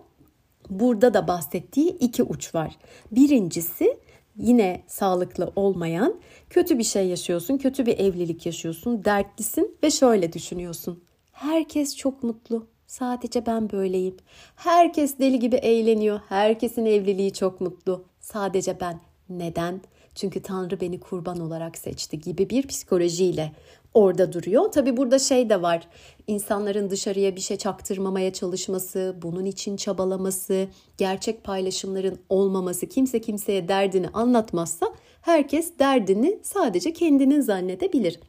burada 0.70 1.14
da 1.14 1.28
bahsettiği 1.28 1.88
iki 1.88 2.22
uç 2.22 2.54
var. 2.54 2.76
Birincisi 3.12 3.98
yine 4.36 4.82
sağlıklı 4.86 5.52
olmayan 5.56 6.20
kötü 6.50 6.78
bir 6.78 6.84
şey 6.84 7.06
yaşıyorsun, 7.06 7.58
kötü 7.58 7.86
bir 7.86 7.98
evlilik 7.98 8.46
yaşıyorsun, 8.46 9.04
dertlisin 9.04 9.76
ve 9.82 9.90
şöyle 9.90 10.32
düşünüyorsun. 10.32 11.02
Herkes 11.32 11.96
çok 11.96 12.22
mutlu. 12.22 12.66
Sadece 12.86 13.46
ben 13.46 13.70
böyleyim. 13.70 14.16
Herkes 14.56 15.18
deli 15.18 15.38
gibi 15.38 15.56
eğleniyor. 15.56 16.20
Herkesin 16.28 16.86
evliliği 16.86 17.32
çok 17.32 17.60
mutlu. 17.60 18.04
Sadece 18.20 18.80
ben. 18.80 19.00
Neden? 19.28 19.80
Çünkü 20.14 20.42
Tanrı 20.42 20.80
beni 20.80 21.00
kurban 21.00 21.40
olarak 21.40 21.78
seçti 21.78 22.20
gibi 22.20 22.50
bir 22.50 22.66
psikolojiyle 22.66 23.52
orada 23.94 24.32
duruyor. 24.32 24.72
Tabi 24.72 24.96
burada 24.96 25.18
şey 25.18 25.50
de 25.50 25.62
var. 25.62 25.88
İnsanların 26.26 26.90
dışarıya 26.90 27.36
bir 27.36 27.40
şey 27.40 27.56
çaktırmamaya 27.56 28.32
çalışması, 28.32 29.16
bunun 29.22 29.44
için 29.44 29.76
çabalaması, 29.76 30.68
gerçek 30.98 31.44
paylaşımların 31.44 32.18
olmaması, 32.28 32.86
kimse 32.86 33.20
kimseye 33.20 33.68
derdini 33.68 34.08
anlatmazsa 34.08 34.86
herkes 35.22 35.78
derdini 35.78 36.38
sadece 36.42 36.92
kendinin 36.92 37.40
zannedebilir. 37.40 38.20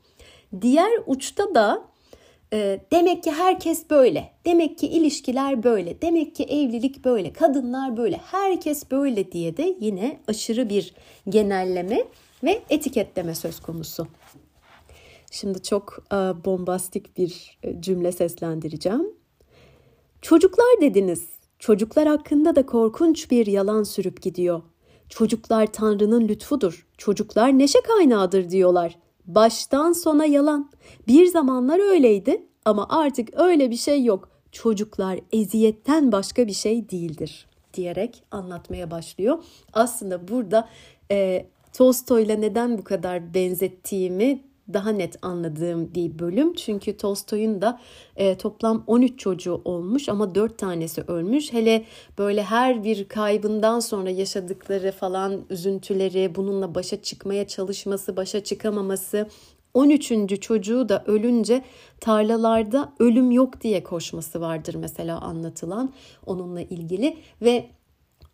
Diğer 0.61 0.91
uçta 1.07 1.55
da 1.55 1.83
e, 2.53 2.79
demek 2.91 3.23
ki 3.23 3.31
herkes 3.31 3.89
böyle, 3.89 4.31
demek 4.45 4.77
ki 4.77 4.87
ilişkiler 4.87 5.63
böyle, 5.63 6.01
demek 6.01 6.35
ki 6.35 6.43
evlilik 6.43 7.05
böyle, 7.05 7.33
kadınlar 7.33 7.97
böyle, 7.97 8.17
herkes 8.17 8.91
böyle 8.91 9.31
diye 9.31 9.57
de 9.57 9.75
yine 9.79 10.19
aşırı 10.27 10.69
bir 10.69 10.93
genelleme 11.29 12.03
ve 12.43 12.61
etiketleme 12.69 13.35
söz 13.35 13.59
konusu. 13.59 14.07
Şimdi 15.31 15.63
çok 15.63 16.03
e, 16.11 16.15
bombastik 16.15 17.17
bir 17.17 17.57
e, 17.63 17.81
cümle 17.81 18.11
seslendireceğim. 18.11 19.13
Çocuklar 20.21 20.81
dediniz. 20.81 21.27
Çocuklar 21.59 22.07
hakkında 22.07 22.55
da 22.55 22.65
korkunç 22.65 23.31
bir 23.31 23.47
yalan 23.47 23.83
sürüp 23.83 24.21
gidiyor. 24.21 24.61
Çocuklar 25.09 25.67
Tanrı'nın 25.67 26.27
lütfudur. 26.27 26.87
Çocuklar 26.97 27.59
neşe 27.59 27.81
kaynağıdır 27.81 28.49
diyorlar. 28.49 28.99
Baştan 29.25 29.91
sona 29.91 30.25
yalan. 30.25 30.71
Bir 31.07 31.25
zamanlar 31.25 31.91
öyleydi 31.91 32.45
ama 32.65 32.87
artık 32.89 33.29
öyle 33.39 33.71
bir 33.71 33.75
şey 33.75 34.03
yok. 34.03 34.29
Çocuklar 34.51 35.19
eziyetten 35.31 36.11
başka 36.11 36.47
bir 36.47 36.53
şey 36.53 36.89
değildir 36.89 37.47
diyerek 37.73 38.23
anlatmaya 38.31 38.91
başlıyor. 38.91 39.43
Aslında 39.73 40.27
burada 40.27 40.69
e, 41.11 41.45
Tolstoy'la 41.73 42.35
neden 42.35 42.77
bu 42.77 42.83
kadar 42.83 43.33
benzettiğimi 43.33 44.43
daha 44.73 44.89
net 44.89 45.15
anladığım 45.21 45.93
bir 45.95 46.19
bölüm. 46.19 46.53
Çünkü 46.53 46.97
Tolstoy'un 46.97 47.61
da 47.61 47.79
e, 48.15 48.37
toplam 48.37 48.83
13 48.87 49.19
çocuğu 49.19 49.61
olmuş 49.65 50.09
ama 50.09 50.35
4 50.35 50.57
tanesi 50.57 51.01
ölmüş. 51.01 51.53
Hele 51.53 51.85
böyle 52.17 52.43
her 52.43 52.83
bir 52.83 53.07
kaybından 53.07 53.79
sonra 53.79 54.09
yaşadıkları 54.09 54.91
falan 54.91 55.41
üzüntüleri, 55.49 56.35
bununla 56.35 56.75
başa 56.75 57.01
çıkmaya 57.01 57.47
çalışması, 57.47 58.17
başa 58.17 58.43
çıkamaması, 58.43 59.27
13. 59.73 60.41
çocuğu 60.41 60.89
da 60.89 61.03
ölünce 61.07 61.63
tarlalarda 61.99 62.93
ölüm 62.99 63.31
yok 63.31 63.61
diye 63.61 63.83
koşması 63.83 64.41
vardır 64.41 64.75
mesela 64.75 65.21
anlatılan 65.21 65.93
onunla 66.25 66.61
ilgili 66.61 67.17
ve 67.41 67.69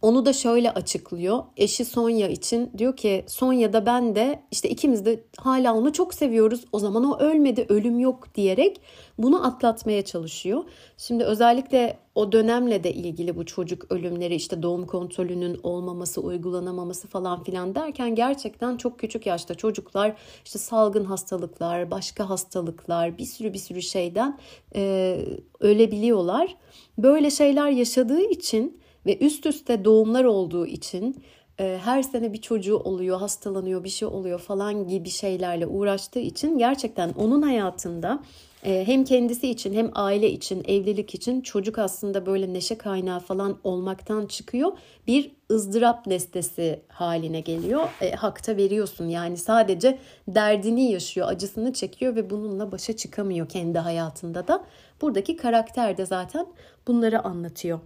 onu 0.06 0.26
da 0.26 0.34
şöyle 0.34 0.72
açıklıyor. 0.72 1.44
Eşi 1.58 1.86
Sonya 1.86 2.28
için 2.28 2.72
diyor 2.78 2.98
ki 2.98 3.24
Sonya 3.28 3.74
da 3.74 3.86
ben 3.86 4.16
de 4.16 4.40
işte 4.52 4.70
ikimiz 4.70 5.06
de 5.06 5.24
hala 5.38 5.74
onu 5.76 5.94
çok 5.94 6.14
seviyoruz. 6.14 6.66
O 6.72 6.80
zaman 6.80 7.04
o 7.04 7.18
ölmedi, 7.20 7.66
ölüm 7.70 8.00
yok 8.00 8.36
diyerek 8.36 8.82
bunu 9.18 9.48
atlatmaya 9.48 10.06
çalışıyor. 10.06 10.64
Şimdi 10.98 11.24
özellikle 11.24 12.00
o 12.16 12.32
dönemle 12.32 12.84
de 12.84 12.94
ilgili 12.94 13.38
bu 13.38 13.46
çocuk 13.46 13.92
ölümleri 13.92 14.36
işte 14.36 14.64
doğum 14.64 14.86
kontrolünün 14.86 15.60
olmaması, 15.64 16.22
uygulanamaması 16.22 17.08
falan 17.08 17.44
filan 17.44 17.76
derken 17.76 18.16
gerçekten 18.16 18.78
çok 18.78 19.00
küçük 19.00 19.26
yaşta 19.26 19.56
çocuklar 19.56 20.16
işte 20.46 20.60
salgın 20.60 21.06
hastalıklar, 21.06 21.92
başka 21.92 22.30
hastalıklar 22.30 23.18
bir 23.18 23.26
sürü 23.26 23.54
bir 23.54 23.60
sürü 23.60 23.82
şeyden 23.82 24.40
e, 24.76 25.18
ölebiliyorlar. 25.60 26.56
Böyle 26.98 27.32
şeyler 27.32 27.70
yaşadığı 27.70 28.22
için 28.22 28.85
ve 29.06 29.18
üst 29.18 29.46
üste 29.46 29.86
doğumlar 29.86 30.24
olduğu 30.24 30.68
için 30.68 31.24
e, 31.60 31.80
her 31.84 32.04
sene 32.04 32.34
bir 32.34 32.42
çocuğu 32.42 32.78
oluyor, 32.78 33.20
hastalanıyor, 33.20 33.84
bir 33.84 33.90
şey 33.90 34.08
oluyor 34.08 34.40
falan 34.40 34.88
gibi 34.88 35.10
şeylerle 35.10 35.68
uğraştığı 35.68 36.20
için 36.20 36.58
gerçekten 36.58 37.14
onun 37.18 37.42
hayatında 37.42 38.24
e, 38.66 38.88
hem 38.88 39.04
kendisi 39.04 39.50
için 39.50 39.74
hem 39.74 39.92
aile 39.94 40.32
için, 40.32 40.64
evlilik 40.68 41.16
için 41.16 41.42
çocuk 41.42 41.80
aslında 41.80 42.26
böyle 42.26 42.54
neşe 42.54 42.78
kaynağı 42.78 43.20
falan 43.20 43.60
olmaktan 43.64 44.26
çıkıyor. 44.26 44.72
Bir 45.08 45.32
ızdırap 45.52 46.08
nesnesi 46.08 46.82
haline 46.88 47.40
geliyor. 47.40 47.88
E, 48.02 48.12
hakta 48.12 48.58
veriyorsun 48.58 49.08
yani 49.08 49.38
sadece 49.38 50.00
derdini 50.28 50.92
yaşıyor, 50.92 51.28
acısını 51.28 51.74
çekiyor 51.74 52.16
ve 52.16 52.30
bununla 52.30 52.72
başa 52.72 52.96
çıkamıyor 52.96 53.50
kendi 53.50 53.80
hayatında 53.80 54.48
da. 54.48 54.66
Buradaki 55.02 55.36
karakter 55.38 55.98
de 55.98 56.06
zaten 56.06 56.46
bunları 56.88 57.24
anlatıyor. 57.24 57.80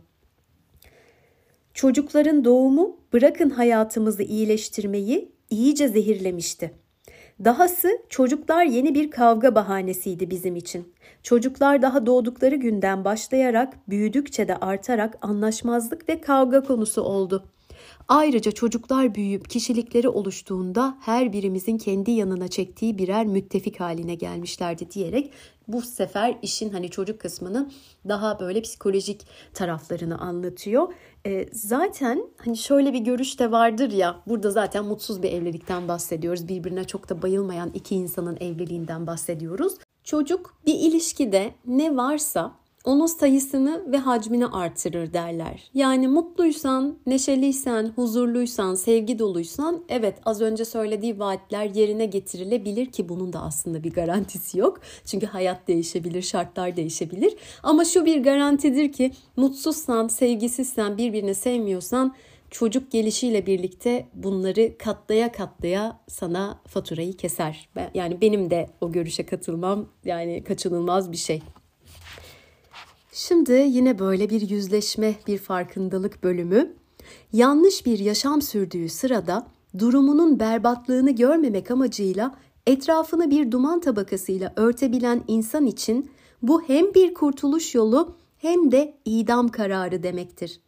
Çocukların 1.80 2.46
doğumu 2.46 2.98
bırakın 3.14 3.50
hayatımızı 3.50 4.24
iyileştirmeyi 4.24 5.32
iyice 5.50 5.88
zehirlemişti. 5.88 6.72
Dahası 7.44 7.90
çocuklar 8.10 8.64
yeni 8.64 8.96
bir 8.96 9.12
kavga 9.12 9.56
bahanesiydi 9.56 10.30
bizim 10.30 10.56
için. 10.56 10.94
Çocuklar 11.24 11.82
daha 11.82 12.06
doğdukları 12.06 12.56
günden 12.56 13.06
başlayarak 13.06 13.90
büyüdükçe 13.90 14.48
de 14.48 14.56
artarak 14.56 15.18
anlaşmazlık 15.22 16.10
ve 16.10 16.22
kavga 16.22 16.64
konusu 16.64 17.02
oldu. 17.02 17.44
Ayrıca 18.08 18.52
çocuklar 18.52 19.16
büyüyüp 19.16 19.50
kişilikleri 19.50 20.10
oluştuğunda 20.10 20.98
her 21.02 21.34
birimizin 21.34 21.78
kendi 21.78 22.12
yanına 22.12 22.48
çektiği 22.48 22.98
birer 22.98 23.26
müttefik 23.26 23.80
haline 23.80 24.16
gelmişlerdi 24.16 24.92
diyerek 24.92 25.32
bu 25.68 25.82
sefer 25.82 26.38
işin 26.42 26.70
hani 26.70 26.90
çocuk 26.90 27.20
kısmının 27.22 27.72
daha 28.08 28.40
böyle 28.40 28.62
psikolojik 28.62 29.22
taraflarını 29.54 30.18
anlatıyor. 30.18 30.94
E, 31.26 31.46
zaten 31.52 32.24
hani 32.38 32.58
şöyle 32.58 32.94
bir 32.94 33.00
görüş 33.00 33.40
de 33.40 33.52
vardır 33.52 33.92
ya 33.92 34.22
burada 34.28 34.52
zaten 34.52 34.86
mutsuz 34.86 35.24
bir 35.24 35.32
evlilikten 35.32 35.88
bahsediyoruz. 35.88 36.48
Birbirine 36.48 36.84
çok 36.84 37.10
da 37.10 37.22
bayılmayan 37.22 37.72
iki 37.74 37.96
insanın 37.96 38.38
evliliğinden 38.40 39.08
bahsediyoruz. 39.08 39.74
Çocuk 40.04 40.54
bir 40.66 40.74
ilişkide 40.74 41.52
ne 41.66 41.98
varsa 41.98 42.52
onun 42.90 43.06
sayısını 43.06 43.92
ve 43.92 43.98
hacmini 43.98 44.48
artırır 44.48 45.14
derler. 45.14 45.70
Yani 45.74 46.08
mutluysan, 46.08 46.98
neşeliysen, 47.06 47.92
huzurluysan, 47.96 48.76
sevgi 48.76 49.20
doluysan 49.20 49.84
evet 49.90 50.18
az 50.26 50.42
önce 50.42 50.66
söylediği 50.66 51.20
vaatler 51.20 51.66
yerine 51.66 52.06
getirilebilir 52.06 52.86
ki 52.86 53.10
bunun 53.10 53.34
da 53.34 53.42
aslında 53.42 53.84
bir 53.84 53.94
garantisi 53.94 54.60
yok. 54.60 54.80
Çünkü 55.06 55.26
hayat 55.26 55.68
değişebilir, 55.68 56.22
şartlar 56.22 56.76
değişebilir. 56.76 57.36
Ama 57.64 57.86
şu 57.86 58.06
bir 58.06 58.24
garantidir 58.24 58.92
ki 58.92 59.12
mutsuzsan, 59.36 60.08
sevgisizsen, 60.08 60.98
birbirini 60.98 61.36
sevmiyorsan 61.36 62.16
çocuk 62.52 62.92
gelişiyle 62.92 63.46
birlikte 63.46 64.08
bunları 64.14 64.78
katlaya 64.78 65.32
katlaya 65.32 66.00
sana 66.08 66.62
faturayı 66.68 67.18
keser. 67.18 67.70
Yani 67.94 68.22
benim 68.22 68.50
de 68.50 68.70
o 68.82 68.92
görüşe 68.92 69.26
katılmam 69.26 69.90
yani 70.06 70.44
kaçınılmaz 70.44 71.12
bir 71.12 71.18
şey. 71.18 71.42
Şimdi 73.20 73.52
yine 73.52 74.00
böyle 74.00 74.30
bir 74.30 74.50
yüzleşme, 74.50 75.16
bir 75.28 75.38
farkındalık 75.38 76.24
bölümü. 76.24 76.74
Yanlış 77.34 77.86
bir 77.86 78.00
yaşam 78.00 78.42
sürdüğü 78.42 78.90
sırada 78.90 79.48
durumunun 79.80 80.40
berbatlığını 80.40 81.12
görmemek 81.12 81.72
amacıyla 81.72 82.36
etrafını 82.68 83.32
bir 83.32 83.52
duman 83.52 83.80
tabakasıyla 83.80 84.54
örtebilen 84.56 85.24
insan 85.28 85.66
için 85.66 86.12
bu 86.42 86.64
hem 86.64 86.94
bir 86.94 87.14
kurtuluş 87.14 87.76
yolu 87.76 88.16
hem 88.38 88.72
de 88.72 88.98
idam 89.06 89.48
kararı 89.48 90.04
demektir. 90.04 90.62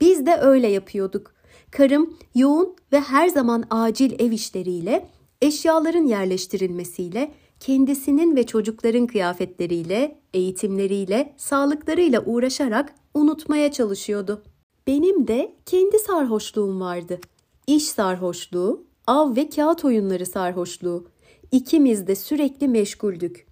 Biz 0.00 0.26
de 0.26 0.36
öyle 0.36 0.66
yapıyorduk. 0.68 1.34
Karım 1.70 2.16
yoğun 2.34 2.76
ve 2.92 3.00
her 3.00 3.28
zaman 3.28 3.64
acil 3.70 4.20
ev 4.20 4.32
işleriyle, 4.32 5.08
eşyaların 5.42 6.06
yerleştirilmesiyle 6.06 7.32
kendisinin 7.60 8.36
ve 8.36 8.46
çocukların 8.46 9.06
kıyafetleriyle, 9.06 10.18
eğitimleriyle, 10.34 11.34
sağlıklarıyla 11.36 12.24
uğraşarak 12.24 12.94
unutmaya 13.14 13.72
çalışıyordu. 13.72 14.42
Benim 14.86 15.28
de 15.28 15.54
kendi 15.66 15.98
sarhoşluğum 15.98 16.80
vardı. 16.80 17.20
İş 17.66 17.84
sarhoşluğu, 17.84 18.84
av 19.06 19.36
ve 19.36 19.48
kağıt 19.48 19.84
oyunları 19.84 20.26
sarhoşluğu. 20.26 21.06
İkimiz 21.52 22.06
de 22.06 22.14
sürekli 22.14 22.68
meşguldük. 22.68 23.46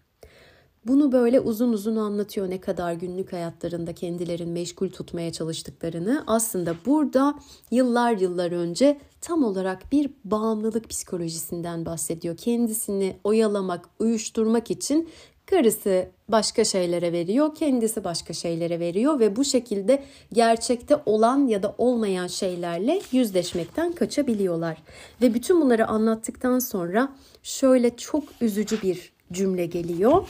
Bunu 0.86 1.12
böyle 1.12 1.40
uzun 1.40 1.72
uzun 1.72 1.96
anlatıyor 1.96 2.50
ne 2.50 2.60
kadar 2.60 2.92
günlük 2.92 3.32
hayatlarında 3.32 3.92
kendilerini 3.92 4.52
meşgul 4.52 4.90
tutmaya 4.90 5.32
çalıştıklarını. 5.32 6.24
Aslında 6.26 6.74
burada 6.86 7.34
yıllar 7.70 8.12
yıllar 8.12 8.52
önce 8.52 8.98
tam 9.20 9.44
olarak 9.44 9.92
bir 9.92 10.10
bağımlılık 10.24 10.90
psikolojisinden 10.90 11.86
bahsediyor. 11.86 12.36
Kendisini 12.36 13.16
oyalamak, 13.24 13.88
uyuşturmak 13.98 14.70
için 14.70 15.08
karısı 15.46 16.08
başka 16.28 16.64
şeylere 16.64 17.12
veriyor, 17.12 17.54
kendisi 17.54 18.04
başka 18.04 18.32
şeylere 18.32 18.80
veriyor 18.80 19.20
ve 19.20 19.36
bu 19.36 19.44
şekilde 19.44 20.04
gerçekte 20.32 20.96
olan 21.06 21.46
ya 21.46 21.62
da 21.62 21.74
olmayan 21.78 22.26
şeylerle 22.26 23.00
yüzleşmekten 23.12 23.92
kaçabiliyorlar. 23.92 24.82
Ve 25.22 25.34
bütün 25.34 25.60
bunları 25.60 25.86
anlattıktan 25.86 26.58
sonra 26.58 27.12
şöyle 27.42 27.96
çok 27.96 28.24
üzücü 28.40 28.82
bir 28.82 29.12
cümle 29.32 29.66
geliyor. 29.66 30.28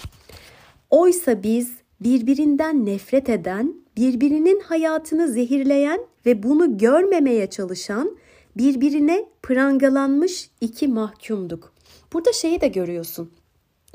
Oysa 0.95 1.43
biz 1.43 1.73
birbirinden 2.01 2.87
nefret 2.87 3.29
eden, 3.29 3.75
birbirinin 3.97 4.61
hayatını 4.61 5.29
zehirleyen 5.29 6.01
ve 6.27 6.43
bunu 6.43 6.79
görmemeye 6.79 7.51
çalışan, 7.51 8.17
birbirine 8.57 9.27
prangalanmış 9.43 10.51
iki 10.61 10.89
mahkumduk. 10.89 11.73
Burada 12.13 12.33
şeyi 12.33 12.61
de 12.61 12.69
görüyorsun. 12.69 13.31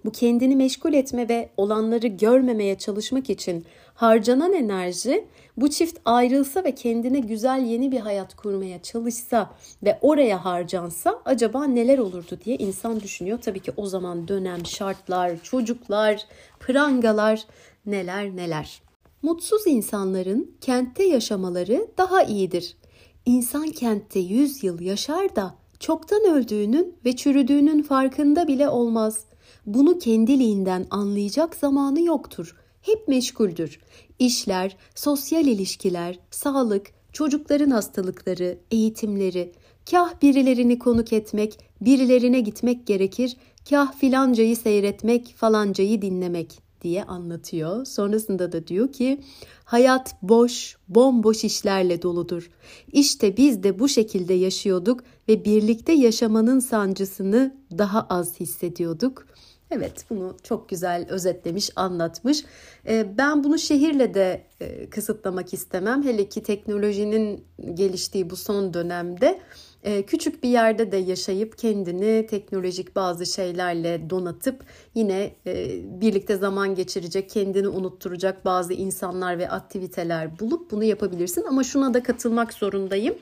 Bu 0.06 0.12
kendini 0.12 0.56
meşgul 0.56 0.94
etme 0.94 1.30
ve 1.30 1.50
olanları 1.58 2.08
görmemeye 2.08 2.78
çalışmak 2.78 3.30
için 3.30 3.66
harcanan 4.00 4.54
enerji 4.54 5.28
bu 5.58 5.70
çift 5.70 6.00
ayrılsa 6.06 6.64
ve 6.64 6.76
kendine 6.76 7.20
güzel 7.20 7.66
yeni 7.66 7.92
bir 7.92 8.00
hayat 8.00 8.36
kurmaya 8.36 8.82
çalışsa 8.82 9.52
ve 9.84 10.00
oraya 10.02 10.46
harcansa 10.46 11.22
acaba 11.26 11.66
neler 11.66 11.98
olurdu 11.98 12.40
diye 12.46 12.56
insan 12.56 13.00
düşünüyor. 13.00 13.40
Tabii 13.42 13.60
ki 13.60 13.72
o 13.78 13.86
zaman 13.86 14.28
dönem 14.28 14.66
şartlar, 14.66 15.44
çocuklar, 15.44 16.28
prangalar 16.60 17.46
neler 17.86 18.36
neler. 18.36 18.82
Mutsuz 19.22 19.68
insanların 19.68 20.56
kentte 20.62 21.04
yaşamaları 21.04 21.88
daha 21.98 22.24
iyidir. 22.24 22.78
İnsan 23.26 23.68
kentte 23.68 24.20
100 24.20 24.64
yıl 24.64 24.80
yaşar 24.82 25.36
da 25.36 25.56
çoktan 25.80 26.22
öldüğünün 26.22 26.96
ve 27.06 27.16
çürüdüğünün 27.16 27.84
farkında 27.84 28.48
bile 28.48 28.70
olmaz. 28.70 29.26
Bunu 29.66 30.00
kendiliğinden 30.00 30.86
anlayacak 30.90 31.56
zamanı 31.56 32.02
yoktur. 32.02 32.56
Hep 32.90 33.08
meşguldür. 33.08 33.80
İşler, 34.20 34.78
sosyal 34.96 35.48
ilişkiler, 35.48 36.20
sağlık, 36.32 36.92
çocukların 37.14 37.70
hastalıkları, 37.70 38.58
eğitimleri, 38.72 39.52
kah 39.92 40.22
birilerini 40.22 40.80
konuk 40.80 41.14
etmek, 41.14 41.60
birilerine 41.82 42.40
gitmek 42.40 42.88
gerekir, 42.88 43.38
kah 43.70 43.94
filancayı 43.94 44.58
seyretmek, 44.58 45.36
falancayı 45.38 46.02
dinlemek 46.02 46.60
diye 46.82 47.04
anlatıyor. 47.04 47.86
Sonrasında 47.86 48.52
da 48.52 48.68
diyor 48.68 48.92
ki 48.92 49.22
hayat 49.64 50.16
boş, 50.22 50.78
bomboş 50.88 51.44
işlerle 51.44 52.02
doludur. 52.02 52.50
İşte 52.92 53.38
biz 53.38 53.64
de 53.64 53.80
bu 53.80 53.90
şekilde 53.90 54.34
yaşıyorduk 54.34 55.04
ve 55.28 55.46
birlikte 55.46 55.94
yaşamanın 55.94 56.60
sancısını 56.60 57.56
daha 57.78 58.02
az 58.10 58.40
hissediyorduk. 58.40 59.28
Evet 59.72 60.06
bunu 60.10 60.36
çok 60.44 60.70
güzel 60.70 61.06
özetlemiş, 61.10 61.70
anlatmış. 61.76 62.46
Ee, 62.88 63.18
ben 63.18 63.44
bunu 63.44 63.60
şehirle 63.60 64.14
de 64.14 64.44
e, 64.62 64.90
kısıtlamak 64.90 65.54
istemem. 65.54 66.04
Hele 66.04 66.30
ki 66.30 66.44
teknolojinin 66.44 67.46
geliştiği 67.74 68.30
bu 68.30 68.36
son 68.36 68.74
dönemde 68.74 69.40
e, 69.84 70.04
küçük 70.04 70.44
bir 70.44 70.50
yerde 70.50 70.92
de 70.92 70.98
yaşayıp 70.98 71.58
kendini 71.58 72.28
teknolojik 72.30 72.96
bazı 72.96 73.26
şeylerle 73.26 74.10
donatıp 74.10 74.64
yine 74.96 75.32
e, 75.48 75.80
birlikte 76.02 76.36
zaman 76.38 76.76
geçirecek, 76.76 77.30
kendini 77.30 77.68
unutturacak 77.68 78.46
bazı 78.46 78.74
insanlar 78.74 79.38
ve 79.38 79.50
aktiviteler 79.50 80.40
bulup 80.40 80.72
bunu 80.72 80.84
yapabilirsin. 80.84 81.44
Ama 81.44 81.64
şuna 81.64 81.94
da 81.94 82.04
katılmak 82.04 82.54
zorundayım. 82.54 83.16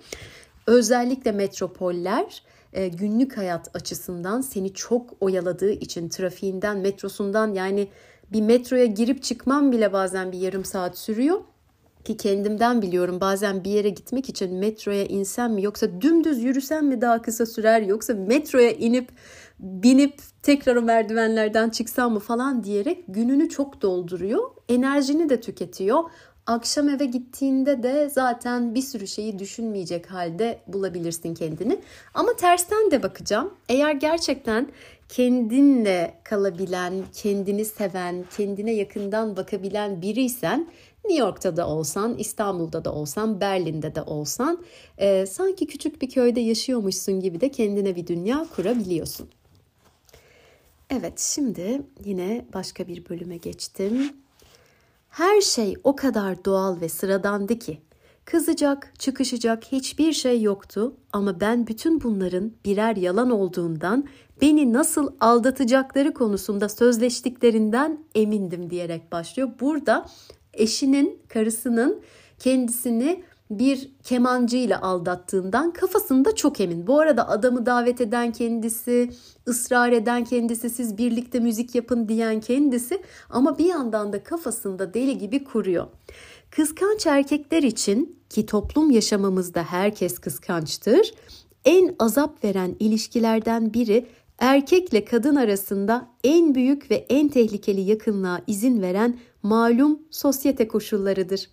Özellikle 0.68 1.32
metropoller 1.32 2.44
e, 2.74 2.88
günlük 2.88 3.38
hayat 3.38 3.76
açısından 3.76 4.42
seni 4.42 4.74
çok 4.74 5.10
oyaladığı 5.20 5.72
için 5.72 6.10
trafiğinden, 6.10 6.78
metrosundan 6.78 7.54
yani 7.54 7.88
bir 8.32 8.42
metroya 8.42 8.86
girip 8.86 9.24
çıkmam 9.24 9.72
bile 9.72 9.94
bazen 9.94 10.32
bir 10.32 10.40
yarım 10.40 10.66
saat 10.66 10.98
sürüyor. 10.98 11.42
Ki 12.04 12.18
kendimden 12.18 12.82
biliyorum 12.82 13.22
bazen 13.22 13.64
bir 13.64 13.72
yere 13.72 13.90
gitmek 13.90 14.30
için 14.30 14.56
metroya 14.56 15.06
insem 15.06 15.54
mi 15.54 15.64
yoksa 15.64 16.02
dümdüz 16.02 16.44
yürüsem 16.44 16.88
mi 16.88 17.02
daha 17.02 17.22
kısa 17.22 17.46
sürer 17.46 17.82
yoksa 17.82 18.14
metroya 18.14 18.72
inip 18.72 19.10
binip 19.60 20.20
tekrar 20.44 20.76
o 20.76 20.82
merdivenlerden 20.82 21.70
çıksam 21.70 22.14
mı 22.14 22.20
falan 22.20 22.64
diyerek 22.64 23.04
gününü 23.08 23.50
çok 23.50 23.82
dolduruyor. 23.82 24.44
Enerjini 24.70 25.30
de 25.30 25.42
tüketiyor. 25.42 26.04
Akşam 26.48 26.90
eve 26.90 27.06
gittiğinde 27.06 27.84
de 27.84 28.10
zaten 28.10 28.76
bir 28.76 28.82
sürü 28.82 29.08
şeyi 29.08 29.40
düşünmeyecek 29.40 30.12
halde 30.12 30.60
bulabilirsin 30.68 31.34
kendini. 31.34 31.80
Ama 32.14 32.36
tersten 32.36 32.92
de 32.92 33.04
bakacağım. 33.04 33.54
Eğer 33.70 33.92
gerçekten 33.92 34.68
kendinle 35.10 36.14
kalabilen, 36.24 36.94
kendini 37.14 37.66
seven, 37.66 38.26
kendine 38.38 38.72
yakından 38.72 39.38
bakabilen 39.38 40.02
biriysen 40.02 40.68
New 41.06 41.24
York'ta 41.24 41.58
da 41.58 41.68
olsan, 41.68 42.18
İstanbul'da 42.18 42.86
da 42.86 42.94
olsan, 42.94 43.42
Berlin'de 43.42 43.96
de 43.96 44.02
olsan 44.02 44.64
e, 44.98 45.26
sanki 45.26 45.68
küçük 45.68 46.02
bir 46.02 46.10
köyde 46.10 46.40
yaşıyormuşsun 46.40 47.20
gibi 47.20 47.42
de 47.42 47.52
kendine 47.52 47.96
bir 47.96 48.08
dünya 48.08 48.48
kurabiliyorsun. 48.56 49.30
Evet 50.90 51.20
şimdi 51.20 51.82
yine 52.06 52.46
başka 52.54 52.88
bir 52.88 53.10
bölüme 53.10 53.38
geçtim. 53.38 54.14
Her 55.18 55.42
şey 55.42 55.76
o 55.84 55.96
kadar 55.96 56.46
doğal 56.46 56.82
ve 56.82 56.90
sıradandı 56.90 57.60
ki 57.60 57.82
kızacak, 58.26 58.94
çıkışacak 59.00 59.64
hiçbir 59.66 60.14
şey 60.14 60.42
yoktu 60.42 60.96
ama 61.14 61.40
ben 61.40 61.68
bütün 61.68 62.02
bunların 62.02 62.52
birer 62.66 62.96
yalan 62.96 63.30
olduğundan 63.30 64.08
beni 64.42 64.74
nasıl 64.74 65.14
aldatacakları 65.20 66.14
konusunda 66.14 66.70
sözleştiklerinden 66.70 68.00
emindim 68.16 68.70
diyerek 68.70 69.12
başlıyor. 69.12 69.50
Burada 69.60 70.06
eşinin, 70.54 71.22
karısının 71.28 72.02
kendisini 72.40 73.24
bir 73.50 73.92
kemancıyla 74.04 74.82
aldattığından 74.82 75.72
kafasında 75.72 76.36
çok 76.36 76.60
emin. 76.60 76.88
Bu 76.88 77.00
arada 77.00 77.30
adamı 77.30 77.66
davet 77.66 78.02
eden 78.02 78.32
kendisi, 78.32 79.10
ısrar 79.48 79.92
eden 79.92 80.24
kendisi, 80.24 80.70
siz 80.70 80.98
birlikte 80.98 81.40
müzik 81.40 81.76
yapın 81.76 82.08
diyen 82.08 82.40
kendisi 82.40 83.02
ama 83.30 83.58
bir 83.58 83.66
yandan 83.66 84.14
da 84.14 84.24
kafasında 84.24 84.94
deli 84.94 85.18
gibi 85.18 85.44
kuruyor. 85.44 85.88
Kıskanç 86.52 87.08
erkekler 87.08 87.64
için 87.64 88.20
ki 88.30 88.46
toplum 88.46 88.92
yaşamımızda 88.92 89.64
herkes 89.64 90.20
kıskançtır. 90.20 91.14
En 91.66 91.96
azap 92.00 92.44
veren 92.44 92.76
ilişkilerden 92.80 93.74
biri 93.74 94.08
erkekle 94.40 95.06
kadın 95.06 95.36
arasında 95.36 96.08
en 96.24 96.56
büyük 96.56 96.92
ve 96.92 97.06
en 97.10 97.30
tehlikeli 97.30 97.82
yakınlığa 97.82 98.42
izin 98.48 98.82
veren 98.82 99.20
malum 99.44 100.00
sosyete 100.12 100.68
koşullarıdır. 100.68 101.50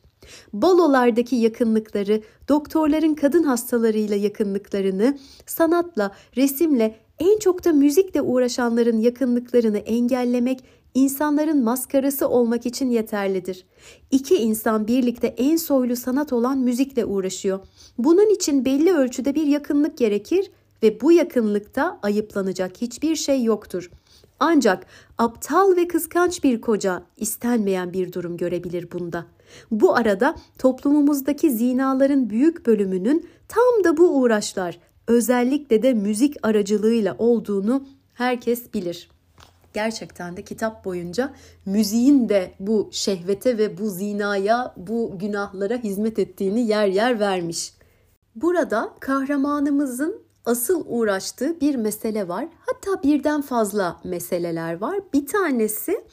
Balolardaki 0.52 1.36
yakınlıkları, 1.36 2.22
doktorların 2.48 3.14
kadın 3.14 3.42
hastalarıyla 3.42 4.16
yakınlıklarını, 4.16 5.18
sanatla, 5.46 6.12
resimle, 6.36 6.96
en 7.18 7.38
çok 7.38 7.64
da 7.64 7.72
müzikle 7.72 8.22
uğraşanların 8.22 8.98
yakınlıklarını 8.98 9.78
engellemek 9.78 10.64
insanların 10.94 11.64
maskarası 11.64 12.28
olmak 12.28 12.66
için 12.66 12.90
yeterlidir. 12.90 13.66
İki 14.10 14.36
insan 14.36 14.86
birlikte 14.88 15.26
en 15.26 15.56
soylu 15.56 15.96
sanat 15.96 16.32
olan 16.32 16.58
müzikle 16.58 17.04
uğraşıyor. 17.04 17.60
Bunun 17.98 18.34
için 18.34 18.64
belli 18.64 18.92
ölçüde 18.92 19.34
bir 19.34 19.46
yakınlık 19.46 19.98
gerekir 19.98 20.50
ve 20.82 21.00
bu 21.00 21.12
yakınlıkta 21.12 21.98
ayıplanacak 22.02 22.76
hiçbir 22.80 23.16
şey 23.16 23.42
yoktur. 23.44 23.90
Ancak 24.40 24.86
aptal 25.18 25.76
ve 25.76 25.88
kıskanç 25.88 26.44
bir 26.44 26.60
koca 26.60 27.02
istenmeyen 27.16 27.92
bir 27.92 28.12
durum 28.12 28.36
görebilir 28.36 28.88
bunda. 28.92 29.26
Bu 29.70 29.96
arada 29.96 30.36
toplumumuzdaki 30.58 31.50
zinaların 31.50 32.30
büyük 32.30 32.66
bölümünün 32.66 33.28
tam 33.48 33.84
da 33.84 33.96
bu 33.96 34.20
uğraşlar, 34.20 34.78
özellikle 35.08 35.82
de 35.82 35.94
müzik 35.94 36.36
aracılığıyla 36.42 37.16
olduğunu 37.18 37.86
herkes 38.14 38.74
bilir. 38.74 39.08
Gerçekten 39.74 40.36
de 40.36 40.42
kitap 40.42 40.84
boyunca 40.84 41.32
müziğin 41.66 42.28
de 42.28 42.54
bu 42.60 42.88
şehvete 42.92 43.58
ve 43.58 43.78
bu 43.78 43.90
zinaya, 43.90 44.74
bu 44.76 45.12
günahlara 45.18 45.76
hizmet 45.76 46.18
ettiğini 46.18 46.60
yer 46.60 46.86
yer 46.86 47.20
vermiş. 47.20 47.74
Burada 48.34 48.94
kahramanımızın 49.00 50.22
asıl 50.44 50.84
uğraştığı 50.88 51.60
bir 51.60 51.74
mesele 51.74 52.28
var. 52.28 52.48
Hatta 52.60 53.02
birden 53.02 53.42
fazla 53.42 54.00
meseleler 54.04 54.80
var. 54.80 55.00
Bir 55.12 55.26
tanesi 55.26 56.04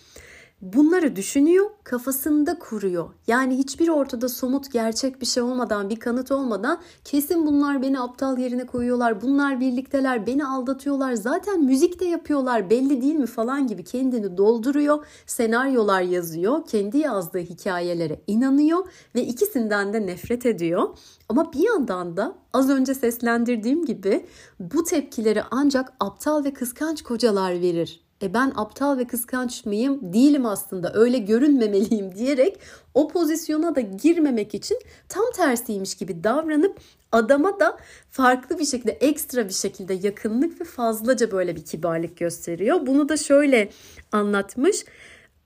bunları 0.62 1.16
düşünüyor, 1.16 1.66
kafasında 1.84 2.60
kuruyor. 2.60 3.10
Yani 3.28 3.58
hiçbir 3.58 3.88
ortada 3.88 4.30
somut 4.30 4.72
gerçek 4.72 5.22
bir 5.22 5.26
şey 5.26 5.44
olmadan, 5.44 5.90
bir 5.90 5.96
kanıt 5.96 6.32
olmadan 6.32 6.80
kesin 7.06 7.46
bunlar 7.46 7.82
beni 7.82 8.00
aptal 8.00 8.38
yerine 8.38 8.66
koyuyorlar. 8.66 9.22
Bunlar 9.22 9.60
birlikteler, 9.60 10.28
beni 10.28 10.46
aldatıyorlar. 10.46 11.14
Zaten 11.14 11.64
müzik 11.64 12.00
de 12.00 12.06
yapıyorlar. 12.06 12.70
Belli 12.70 13.02
değil 13.02 13.16
mi 13.16 13.26
falan 13.26 13.68
gibi 13.68 13.84
kendini 13.84 14.38
dolduruyor. 14.38 15.06
Senaryolar 15.26 16.02
yazıyor. 16.02 16.66
Kendi 16.68 16.98
yazdığı 16.98 17.40
hikayelere 17.40 18.22
inanıyor 18.28 18.88
ve 19.16 19.26
ikisinden 19.26 19.94
de 19.94 20.06
nefret 20.06 20.46
ediyor. 20.46 20.90
Ama 21.30 21.54
bir 21.54 21.68
yandan 21.68 22.18
da 22.18 22.36
az 22.54 22.70
önce 22.70 22.94
seslendirdiğim 22.94 23.86
gibi 23.86 24.26
bu 24.60 24.84
tepkileri 24.84 25.44
ancak 25.52 25.94
aptal 26.00 26.44
ve 26.44 26.54
kıskanç 26.54 27.02
kocalar 27.02 27.52
verir 27.62 28.11
e 28.24 28.34
ben 28.34 28.54
aptal 28.56 28.98
ve 28.98 29.08
kıskanç 29.08 29.66
mıyım? 29.66 30.14
Değilim 30.14 30.46
aslında. 30.46 30.94
Öyle 30.94 31.18
görünmemeliyim 31.18 32.16
diyerek 32.16 32.60
o 32.94 33.08
pozisyona 33.08 33.76
da 33.76 33.82
girmemek 33.82 34.56
için 34.56 34.80
tam 35.10 35.24
tersiymiş 35.36 35.96
gibi 35.96 36.24
davranıp 36.24 36.80
adama 37.12 37.60
da 37.60 37.78
farklı 38.10 38.60
bir 38.60 38.66
şekilde 38.66 38.92
ekstra 38.92 39.48
bir 39.48 39.54
şekilde 39.54 39.94
yakınlık 39.94 40.62
ve 40.62 40.66
fazlaca 40.66 41.32
böyle 41.32 41.56
bir 41.56 41.66
kibarlık 41.66 42.18
gösteriyor. 42.18 42.88
Bunu 42.88 43.10
da 43.10 43.18
şöyle 43.18 43.70
anlatmış. 44.12 44.86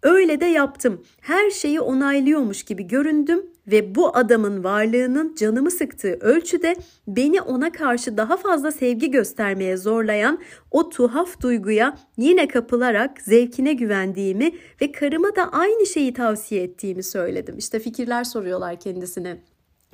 Öyle 0.04 0.42
de 0.42 0.46
yaptım. 0.46 1.04
Her 1.22 1.52
şeyi 1.52 1.82
onaylıyormuş 1.82 2.64
gibi 2.64 2.88
göründüm 2.88 3.55
ve 3.68 3.96
bu 3.96 4.18
adamın 4.18 4.64
varlığının 4.64 5.36
canımı 5.36 5.72
sıktığı 5.72 6.14
ölçüde 6.14 6.76
beni 7.08 7.42
ona 7.42 7.72
karşı 7.72 8.18
daha 8.18 8.38
fazla 8.38 8.72
sevgi 8.72 9.12
göstermeye 9.12 9.78
zorlayan 9.78 10.40
o 10.72 10.90
tuhaf 10.90 11.42
duyguya 11.42 11.98
yine 12.18 12.48
kapılarak 12.48 13.22
zevkine 13.22 13.74
güvendiğimi 13.74 14.52
ve 14.82 14.92
karıma 14.92 15.36
da 15.36 15.52
aynı 15.52 15.86
şeyi 15.86 16.14
tavsiye 16.14 16.64
ettiğimi 16.64 17.04
söyledim. 17.04 17.58
İşte 17.58 17.80
fikirler 17.80 18.24
soruyorlar 18.24 18.80
kendisine 18.80 19.38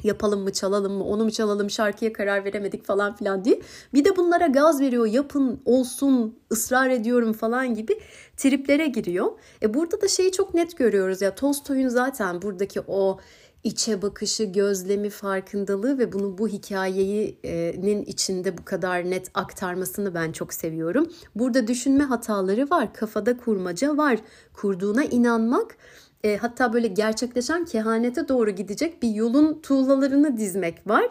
yapalım 0.03 0.41
mı 0.41 0.53
çalalım 0.53 0.93
mı 0.93 1.03
onu 1.03 1.23
mu 1.23 1.31
çalalım 1.31 1.69
şarkıya 1.69 2.13
karar 2.13 2.45
veremedik 2.45 2.85
falan 2.85 3.15
filan 3.15 3.45
diye. 3.45 3.61
Bir 3.93 4.05
de 4.05 4.15
bunlara 4.15 4.47
gaz 4.47 4.81
veriyor 4.81 5.05
yapın 5.05 5.61
olsun 5.65 6.39
ısrar 6.51 6.89
ediyorum 6.89 7.33
falan 7.33 7.73
gibi 7.73 7.99
triplere 8.37 8.87
giriyor. 8.87 9.31
E 9.61 9.73
burada 9.73 10.01
da 10.01 10.07
şeyi 10.07 10.31
çok 10.31 10.53
net 10.53 10.77
görüyoruz 10.77 11.21
ya 11.21 11.35
Tolstoy'un 11.35 11.87
zaten 11.87 12.41
buradaki 12.41 12.81
o 12.87 13.19
içe 13.63 14.01
bakışı, 14.01 14.43
gözlemi, 14.43 15.09
farkındalığı 15.09 15.97
ve 15.97 16.13
bunu 16.13 16.37
bu 16.37 16.47
hikayenin 16.47 18.03
içinde 18.05 18.57
bu 18.57 18.65
kadar 18.65 19.09
net 19.09 19.31
aktarmasını 19.33 20.13
ben 20.13 20.31
çok 20.31 20.53
seviyorum. 20.53 21.11
Burada 21.35 21.67
düşünme 21.67 22.03
hataları 22.03 22.69
var, 22.69 22.93
kafada 22.93 23.37
kurmaca 23.37 23.97
var. 23.97 24.19
Kurduğuna 24.53 25.03
inanmak 25.03 25.77
e, 26.23 26.37
hatta 26.37 26.73
böyle 26.73 26.87
gerçekleşen 26.87 27.65
kehanete 27.65 28.27
doğru 28.27 28.49
gidecek 28.49 29.01
bir 29.03 29.09
yolun 29.09 29.61
tuğlalarını 29.61 30.37
dizmek 30.37 30.87
var. 30.87 31.09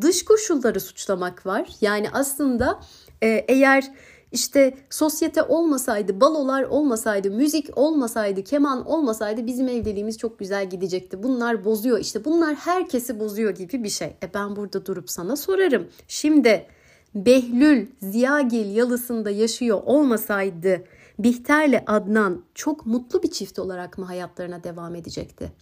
Dış 0.00 0.24
koşulları 0.24 0.80
suçlamak 0.80 1.46
var. 1.46 1.68
Yani 1.80 2.10
aslında 2.12 2.80
e, 3.22 3.44
eğer 3.48 3.92
işte 4.32 4.74
sosyete 4.90 5.42
olmasaydı, 5.42 6.20
balolar 6.20 6.62
olmasaydı, 6.62 7.30
müzik 7.30 7.78
olmasaydı, 7.78 8.44
keman 8.44 8.86
olmasaydı 8.86 9.46
bizim 9.46 9.68
evliliğimiz 9.68 10.18
çok 10.18 10.38
güzel 10.38 10.70
gidecekti. 10.70 11.22
Bunlar 11.22 11.64
bozuyor 11.64 11.98
işte 11.98 12.24
bunlar 12.24 12.54
herkesi 12.54 13.20
bozuyor 13.20 13.50
gibi 13.50 13.84
bir 13.84 13.88
şey. 13.88 14.08
E 14.08 14.34
ben 14.34 14.56
burada 14.56 14.86
durup 14.86 15.10
sana 15.10 15.36
sorarım. 15.36 15.88
Şimdi 16.08 16.66
Behlül 17.14 17.86
Ziyagil 18.02 18.76
yalısında 18.76 19.30
yaşıyor 19.30 19.82
olmasaydı 19.84 20.84
Bihter'le 21.18 21.82
Adnan 21.86 22.44
çok 22.54 22.86
mutlu 22.86 23.22
bir 23.22 23.30
çift 23.30 23.58
olarak 23.58 23.98
mı 23.98 24.04
hayatlarına 24.04 24.64
devam 24.64 24.94
edecekti? 24.94 25.52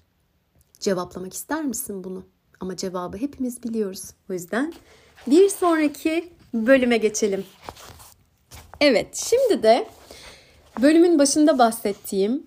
Cevaplamak 0.80 1.34
ister 1.34 1.64
misin 1.64 2.04
bunu? 2.04 2.22
Ama 2.60 2.76
cevabı 2.76 3.16
hepimiz 3.16 3.62
biliyoruz. 3.62 4.10
O 4.30 4.32
yüzden 4.32 4.72
bir 5.26 5.48
sonraki 5.48 6.32
bölüme 6.54 6.96
geçelim. 6.96 7.44
Evet, 8.80 9.16
şimdi 9.16 9.62
de 9.62 9.86
bölümün 10.82 11.18
başında 11.18 11.58
bahsettiğim 11.58 12.46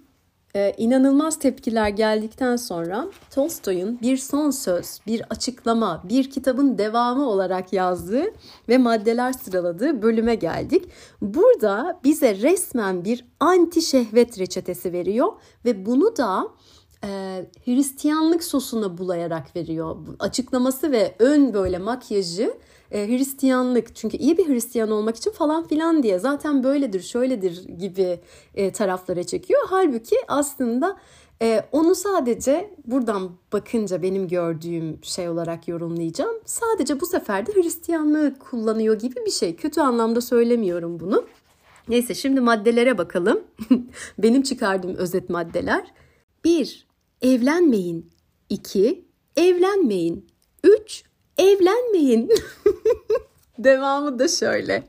e, 0.56 0.74
inanılmaz 0.78 1.39
tepkiler 1.39 1.89
geldikten 1.89 2.56
sonra 2.56 3.08
Tolstoy'un 3.32 4.00
bir 4.02 4.17
son 4.17 4.52
söz, 4.52 5.00
bir 5.08 5.24
açıklama, 5.30 6.04
bir 6.10 6.32
kitabın 6.32 6.78
devamı 6.78 7.30
olarak 7.30 7.74
yazdığı 7.74 8.26
ve 8.70 8.78
maddeler 8.78 9.34
sıraladığı 9.34 10.02
bölüme 10.02 10.36
geldik. 10.36 10.86
Burada 11.22 12.00
bize 12.04 12.36
resmen 12.36 13.06
bir 13.06 13.26
anti 13.39 13.82
şehvet 13.82 14.39
reçetesi 14.39 14.94
veriyor 14.94 15.34
ve 15.65 15.86
bunu 15.86 16.17
da 16.17 16.48
e, 17.04 17.46
Hristiyanlık 17.66 18.44
sosuna 18.44 18.98
bulayarak 18.98 19.56
veriyor. 19.56 19.98
Açıklaması 20.20 20.92
ve 20.92 21.16
ön 21.20 21.54
böyle 21.54 21.78
makyajı 21.78 22.54
e, 22.92 23.08
Hristiyanlık 23.08 23.96
çünkü 23.96 24.17
iyi 24.17 24.38
bir 24.38 24.48
Hristiyan 24.48 24.92
olmak 24.92 25.15
için 25.15 25.32
falan 25.32 25.67
filan 25.67 26.04
diye 26.04 26.19
zaten 26.19 26.63
böyledir 26.63 27.02
şöyledir 27.02 27.67
gibi 27.67 28.19
e, 28.56 28.71
taraflara 28.71 29.23
çekiyor. 29.23 29.62
Halbuki 29.69 30.15
aslında 30.28 30.98
Ee, 31.42 31.63
onu 31.71 31.96
sadece 31.96 32.75
buradan 32.86 33.32
bakınca 33.54 34.02
benim 34.02 34.28
gördüğüm 34.28 35.00
şey 35.04 35.30
olarak 35.30 35.67
yorumlayacağım. 35.67 36.36
Sadece 36.46 37.00
bu 37.00 37.06
sefer 37.06 37.46
de 37.46 37.52
Hristiyanlığı 37.54 38.40
kullanıyor 38.40 39.00
gibi 39.00 39.15
bir 39.25 39.32
şey. 39.32 39.56
Kötü 39.56 39.82
anlamda 39.82 40.21
söylemiyorum 40.21 41.00
bunu. 41.00 41.25
Neyse 41.88 42.15
şimdi 42.15 42.42
maddelere 42.42 42.98
bakalım. 42.98 43.42
benim 44.17 44.42
çıkardığım 44.42 44.96
özet 44.96 45.30
maddeler. 45.30 45.92
1. 46.44 46.88
Evlenmeyin. 47.22 48.12
2. 48.50 49.06
Evlenmeyin. 49.36 50.28
3. 50.63 51.04
Evlenmeyin. 51.38 52.30
Devamı 53.60 54.19
da 54.19 54.28
şöyle. 54.28 54.84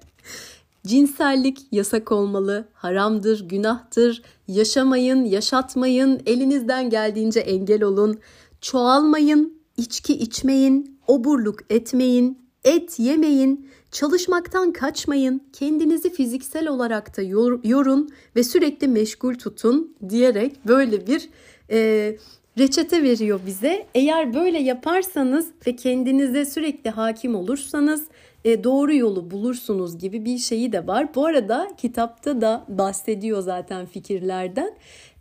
Cinsellik 0.86 1.58
yasak 1.72 2.12
olmalı, 2.12 2.68
haramdır, 2.72 3.48
günahtır. 3.48 4.22
Yaşamayın, 4.48 5.24
yaşatmayın, 5.24 6.20
elinizden 6.26 6.90
geldiğince 6.90 7.40
engel 7.40 7.82
olun. 7.82 8.18
Çoğalmayın, 8.60 9.62
içki 9.76 10.12
içmeyin, 10.14 11.00
oburluk 11.06 11.60
etmeyin, 11.70 12.38
et 12.64 12.98
yemeyin, 12.98 13.70
çalışmaktan 13.90 14.72
kaçmayın, 14.72 15.42
kendinizi 15.52 16.12
fiziksel 16.12 16.68
olarak 16.68 17.16
da 17.16 17.22
yorun 17.64 18.10
ve 18.36 18.44
sürekli 18.44 18.88
meşgul 18.88 19.34
tutun 19.34 19.96
diyerek 20.08 20.66
böyle 20.66 21.06
bir 21.06 21.28
e, 21.72 22.16
reçete 22.58 23.02
veriyor 23.02 23.40
bize. 23.46 23.86
Eğer 23.94 24.34
böyle 24.34 24.58
yaparsanız 24.58 25.48
ve 25.66 25.76
kendinize 25.76 26.44
sürekli 26.44 26.90
hakim 26.90 27.34
olursanız 27.34 28.06
e, 28.44 28.64
doğru 28.64 28.94
yolu 28.94 29.30
bulursunuz 29.30 29.98
gibi 29.98 30.24
bir 30.24 30.38
şeyi 30.38 30.72
de 30.72 30.86
var. 30.86 31.14
Bu 31.14 31.26
arada 31.26 31.68
kitapta 31.76 32.40
da 32.40 32.64
bahsediyor 32.68 33.40
zaten 33.40 33.86
fikirlerden. 33.86 34.74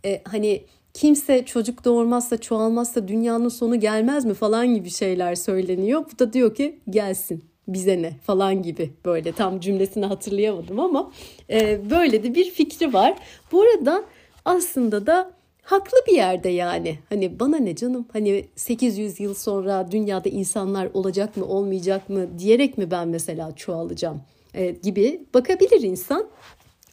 E, 0.04 0.22
hani 0.24 0.62
kimse 0.94 1.44
çocuk 1.44 1.84
doğurmazsa 1.84 2.38
çoğalmazsa 2.38 3.08
dünyanın 3.08 3.48
sonu 3.48 3.80
gelmez 3.80 4.24
mi 4.24 4.34
falan 4.34 4.74
gibi 4.74 4.90
şeyler 4.90 5.34
söyleniyor. 5.34 6.04
Bu 6.14 6.18
da 6.18 6.32
diyor 6.32 6.54
ki 6.54 6.78
gelsin 6.90 7.44
bize 7.68 8.02
ne 8.02 8.12
falan 8.22 8.62
gibi 8.62 8.90
böyle 9.04 9.32
tam 9.32 9.60
cümlesini 9.60 10.06
hatırlayamadım 10.06 10.80
ama 10.80 11.12
e, 11.50 11.90
böyle 11.90 12.22
de 12.22 12.34
bir 12.34 12.50
fikri 12.50 12.92
var. 12.92 13.14
Bu 13.52 13.62
arada 13.62 14.04
aslında 14.44 15.06
da 15.06 15.32
haklı 15.62 15.98
bir 16.06 16.12
yerde 16.12 16.48
yani. 16.48 16.98
Hani 17.08 17.40
bana 17.40 17.56
ne 17.56 17.76
canım 17.76 18.06
hani 18.12 18.46
800 18.56 19.20
yıl 19.20 19.34
sonra 19.34 19.92
dünyada 19.92 20.28
insanlar 20.28 20.88
olacak 20.94 21.36
mı 21.36 21.44
olmayacak 21.44 22.08
mı 22.08 22.38
diyerek 22.38 22.78
mi 22.78 22.90
ben 22.90 23.08
mesela 23.08 23.56
çoğalacağım 23.56 24.22
e, 24.54 24.70
gibi 24.70 25.26
bakabilir 25.34 25.80
insan. 25.82 26.28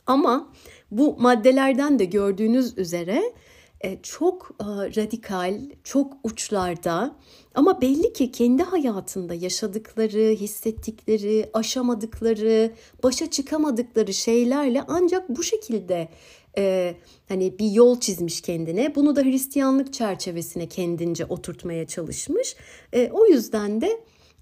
Ama 0.08 0.50
bu 0.92 1.16
maddelerden 1.20 2.00
de 2.00 2.06
gördüğünüz 2.06 2.78
üzere 2.78 3.34
e, 3.82 4.02
çok 4.02 4.52
e, 4.62 4.66
radikal, 4.66 5.60
çok 5.84 6.14
uçlarda 6.24 7.16
ama 7.56 7.82
belli 7.82 8.14
ki 8.14 8.32
kendi 8.32 8.64
hayatında 8.64 9.34
yaşadıkları, 9.34 10.36
hissettikleri, 10.36 11.50
aşamadıkları, 11.54 12.72
başa 13.04 13.30
çıkamadıkları 13.30 14.14
şeylerle 14.14 14.84
ancak 14.88 15.30
bu 15.30 15.44
şekilde 15.44 16.10
e, 16.60 16.96
hani 17.28 17.60
bir 17.60 17.72
yol 17.72 18.00
çizmiş 18.00 18.42
kendine. 18.42 18.96
Bunu 18.96 19.16
da 19.16 19.22
Hristiyanlık 19.22 19.94
çerçevesine 19.94 20.68
kendince 20.68 21.26
oturtmaya 21.26 21.88
çalışmış. 21.88 22.56
E, 22.94 23.10
o 23.12 23.26
yüzden 23.26 23.82
de 23.82 24.00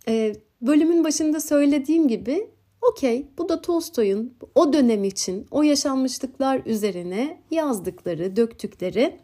e, 0.07 0.36
bölümün 0.61 1.03
başında 1.03 1.39
söylediğim 1.39 2.07
gibi 2.07 2.49
okey 2.91 3.26
bu 3.38 3.49
da 3.49 3.61
Tolstoy'un 3.61 4.34
o 4.55 4.74
dönem 4.74 5.03
için 5.03 5.47
o 5.51 5.63
yaşanmışlıklar 5.63 6.61
üzerine 6.65 7.41
yazdıkları, 7.51 8.36
döktükleri 8.36 9.20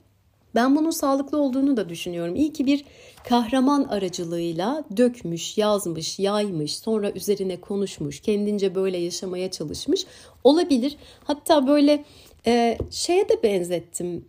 ben 0.56 0.76
bunun 0.76 0.92
sağlıklı 0.92 1.38
olduğunu 1.38 1.78
da 1.78 1.90
düşünüyorum. 1.90 2.36
İyi 2.36 2.54
ki 2.54 2.66
bir 2.66 2.86
kahraman 3.30 3.84
aracılığıyla 3.84 4.84
dökmüş, 4.98 5.58
yazmış, 5.58 6.20
yaymış, 6.20 6.78
sonra 6.78 7.12
üzerine 7.12 7.62
konuşmuş, 7.62 8.20
kendince 8.20 8.76
böyle 8.76 8.98
yaşamaya 8.98 9.52
çalışmış. 9.52 10.06
Olabilir. 10.44 10.98
Hatta 11.24 11.68
böyle 11.68 12.06
e, 12.48 12.78
şeye 12.92 13.30
de 13.30 13.44
benzettim. 13.44 14.26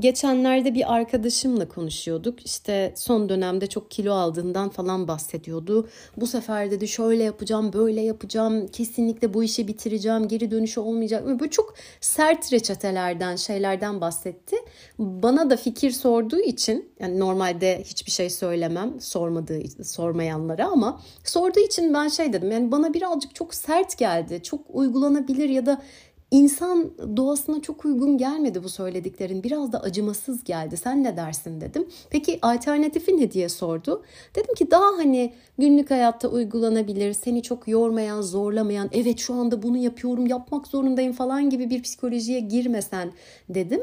Geçenlerde 0.00 0.74
bir 0.74 0.94
arkadaşımla 0.94 1.68
konuşuyorduk. 1.68 2.46
İşte 2.46 2.92
son 2.96 3.28
dönemde 3.28 3.66
çok 3.66 3.90
kilo 3.90 4.12
aldığından 4.14 4.68
falan 4.68 5.08
bahsediyordu. 5.08 5.88
Bu 6.16 6.26
sefer 6.26 6.70
dedi 6.70 6.88
şöyle 6.88 7.22
yapacağım, 7.22 7.72
böyle 7.72 8.00
yapacağım. 8.00 8.68
Kesinlikle 8.68 9.34
bu 9.34 9.44
işi 9.44 9.68
bitireceğim. 9.68 10.28
Geri 10.28 10.50
dönüşü 10.50 10.80
olmayacak. 10.80 11.26
Böyle 11.26 11.50
çok 11.50 11.74
sert 12.00 12.52
reçetelerden, 12.52 13.36
şeylerden 13.36 14.00
bahsetti. 14.00 14.56
Bana 14.98 15.50
da 15.50 15.56
fikir 15.56 15.90
sorduğu 15.90 16.40
için 16.40 16.88
yani 17.00 17.20
normalde 17.20 17.82
hiçbir 17.84 18.10
şey 18.10 18.30
söylemem 18.30 19.00
sormadığı 19.00 19.84
sormayanlara 19.84 20.66
ama 20.66 21.00
sorduğu 21.24 21.60
için 21.60 21.94
ben 21.94 22.08
şey 22.08 22.32
dedim. 22.32 22.52
Yani 22.52 22.72
bana 22.72 22.94
birazcık 22.94 23.34
çok 23.34 23.54
sert 23.54 23.98
geldi. 23.98 24.42
Çok 24.42 24.60
uygulanabilir 24.68 25.48
ya 25.48 25.66
da 25.66 25.82
İnsan 26.30 26.90
doğasına 27.16 27.62
çok 27.62 27.84
uygun 27.84 28.18
gelmedi 28.18 28.64
bu 28.64 28.68
söylediklerin. 28.68 29.42
Biraz 29.42 29.72
da 29.72 29.80
acımasız 29.80 30.44
geldi. 30.44 30.76
Sen 30.76 31.04
ne 31.04 31.16
dersin 31.16 31.60
dedim. 31.60 31.88
Peki 32.10 32.38
alternatifi 32.42 33.16
ne 33.16 33.32
diye 33.32 33.48
sordu. 33.48 34.02
Dedim 34.34 34.54
ki 34.54 34.70
daha 34.70 34.86
hani 34.96 35.32
günlük 35.58 35.90
hayatta 35.90 36.28
uygulanabilir, 36.28 37.12
seni 37.12 37.42
çok 37.42 37.68
yormayan, 37.68 38.22
zorlamayan, 38.22 38.88
evet 38.92 39.18
şu 39.18 39.34
anda 39.34 39.62
bunu 39.62 39.76
yapıyorum, 39.76 40.26
yapmak 40.26 40.66
zorundayım 40.66 41.12
falan 41.12 41.50
gibi 41.50 41.70
bir 41.70 41.82
psikolojiye 41.82 42.40
girmesen 42.40 43.12
dedim. 43.48 43.80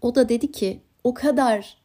O 0.00 0.14
da 0.14 0.28
dedi 0.28 0.52
ki 0.52 0.80
o 1.04 1.14
kadar 1.14 1.76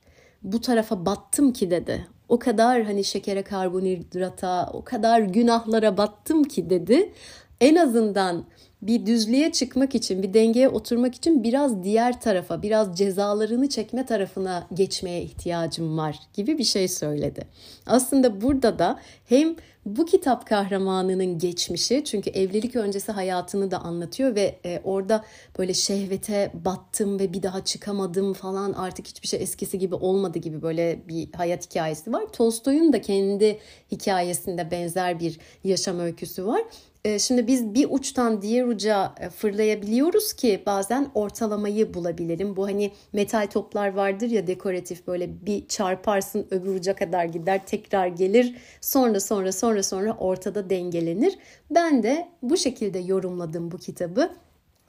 bu 0.44 0.62
tarafa 0.62 1.06
battım 1.06 1.54
ki 1.54 1.72
dedi. 1.72 2.08
O 2.30 2.40
kadar 2.40 2.84
hani 2.84 3.04
şekere, 3.04 3.44
karbonhidrata, 3.44 4.70
o 4.74 4.84
kadar 4.84 5.20
günahlara 5.20 5.98
battım 5.98 6.44
ki 6.44 6.70
dedi. 6.70 7.14
En 7.62 7.76
azından 7.76 8.46
bir 8.82 9.06
düzlüğe 9.06 9.52
çıkmak 9.52 9.96
için, 9.96 10.24
bir 10.24 10.34
dengeye 10.34 10.70
oturmak 10.70 11.16
için 11.16 11.44
biraz 11.44 11.84
diğer 11.84 12.22
tarafa, 12.22 12.62
biraz 12.62 12.98
cezalarını 12.98 13.70
çekme 13.70 14.06
tarafına 14.06 14.68
geçmeye 14.74 15.22
ihtiyacım 15.22 15.98
var 15.98 16.20
gibi 16.34 16.58
bir 16.58 16.64
şey 16.64 16.88
söyledi. 16.88 17.48
Aslında 17.86 18.42
burada 18.42 18.80
da 18.80 19.00
hem 19.26 19.56
bu 19.86 20.06
kitap 20.06 20.48
kahramanının 20.48 21.40
geçmişi 21.40 22.04
çünkü 22.06 22.30
evlilik 22.30 22.76
öncesi 22.76 23.12
hayatını 23.12 23.72
da 23.72 23.78
anlatıyor 23.80 24.36
ve 24.36 24.60
e, 24.66 24.82
orada 24.84 25.24
böyle 25.60 25.74
şehvete 25.74 26.52
battım 26.66 27.20
ve 27.20 27.34
bir 27.34 27.44
daha 27.44 27.64
çıkamadım 27.66 28.34
falan 28.34 28.74
artık 28.74 29.08
hiçbir 29.08 29.28
şey 29.28 29.44
eskisi 29.44 29.80
gibi 29.80 29.96
olmadı 29.96 30.40
gibi 30.40 30.62
böyle 30.62 31.00
bir 31.08 31.34
hayat 31.34 31.70
hikayesi 31.70 32.14
var. 32.14 32.24
Tolstoy'un 32.34 32.94
da 32.94 33.02
kendi 33.02 33.60
hikayesinde 33.92 34.72
benzer 34.72 35.20
bir 35.20 35.40
yaşam 35.64 36.00
öyküsü 36.00 36.46
var. 36.46 36.62
Ee, 37.06 37.20
şimdi 37.20 37.48
biz 37.48 37.74
bir 37.74 37.88
uçtan 37.90 38.42
diğer 38.42 38.66
uca 38.66 39.16
e, 39.20 39.30
fırlayabiliyoruz 39.30 40.34
ki 40.34 40.64
bazen 40.66 41.12
ortalamayı 41.16 41.94
bulabilirim. 41.94 42.56
Bu 42.56 42.68
hani 42.68 42.92
metal 43.14 43.48
toplar 43.48 43.94
vardır 43.94 44.30
ya 44.30 44.48
dekoratif 44.48 45.08
böyle 45.08 45.46
bir 45.46 45.68
çarparsın 45.68 46.48
öbür 46.52 46.76
uca 46.76 46.96
kadar 46.96 47.26
gider 47.26 47.66
tekrar 47.66 48.08
gelir. 48.08 48.56
Sonra 48.82 49.20
sonra 49.20 49.52
sonra 49.52 49.84
sonra 49.84 50.18
ortada 50.20 50.70
dengelenir. 50.70 51.38
Ben 51.72 52.04
de 52.04 52.28
bu 52.42 52.58
şekilde 52.58 53.00
yorumladım 53.00 53.72
bu 53.72 53.78
kitabı. 53.78 54.32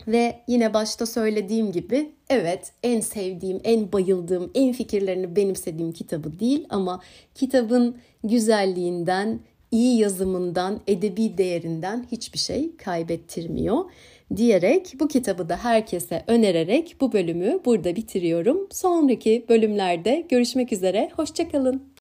Ve 0.08 0.40
yine 0.48 0.74
başta 0.74 1.06
söylediğim 1.06 1.72
gibi 1.72 2.10
evet 2.30 2.72
en 2.82 3.00
sevdiğim, 3.00 3.60
en 3.64 3.92
bayıldığım, 3.92 4.50
en 4.54 4.72
fikirlerini 4.72 5.36
benimsediğim 5.36 5.92
kitabı 5.92 6.40
değil 6.40 6.66
ama 6.70 7.00
kitabın 7.34 7.96
güzelliğinden, 8.24 9.40
iyi 9.72 9.98
yazımından, 9.98 10.80
edebi 10.86 11.38
değerinden 11.38 12.06
hiçbir 12.12 12.38
şey 12.38 12.76
kaybettirmiyor 12.76 13.84
diyerek 14.36 14.94
bu 15.00 15.08
kitabı 15.08 15.48
da 15.48 15.56
herkese 15.56 16.24
önererek 16.26 16.96
bu 17.00 17.12
bölümü 17.12 17.60
burada 17.64 17.96
bitiriyorum. 17.96 18.68
Sonraki 18.70 19.46
bölümlerde 19.48 20.26
görüşmek 20.28 20.72
üzere. 20.72 21.10
Hoşçakalın. 21.16 21.92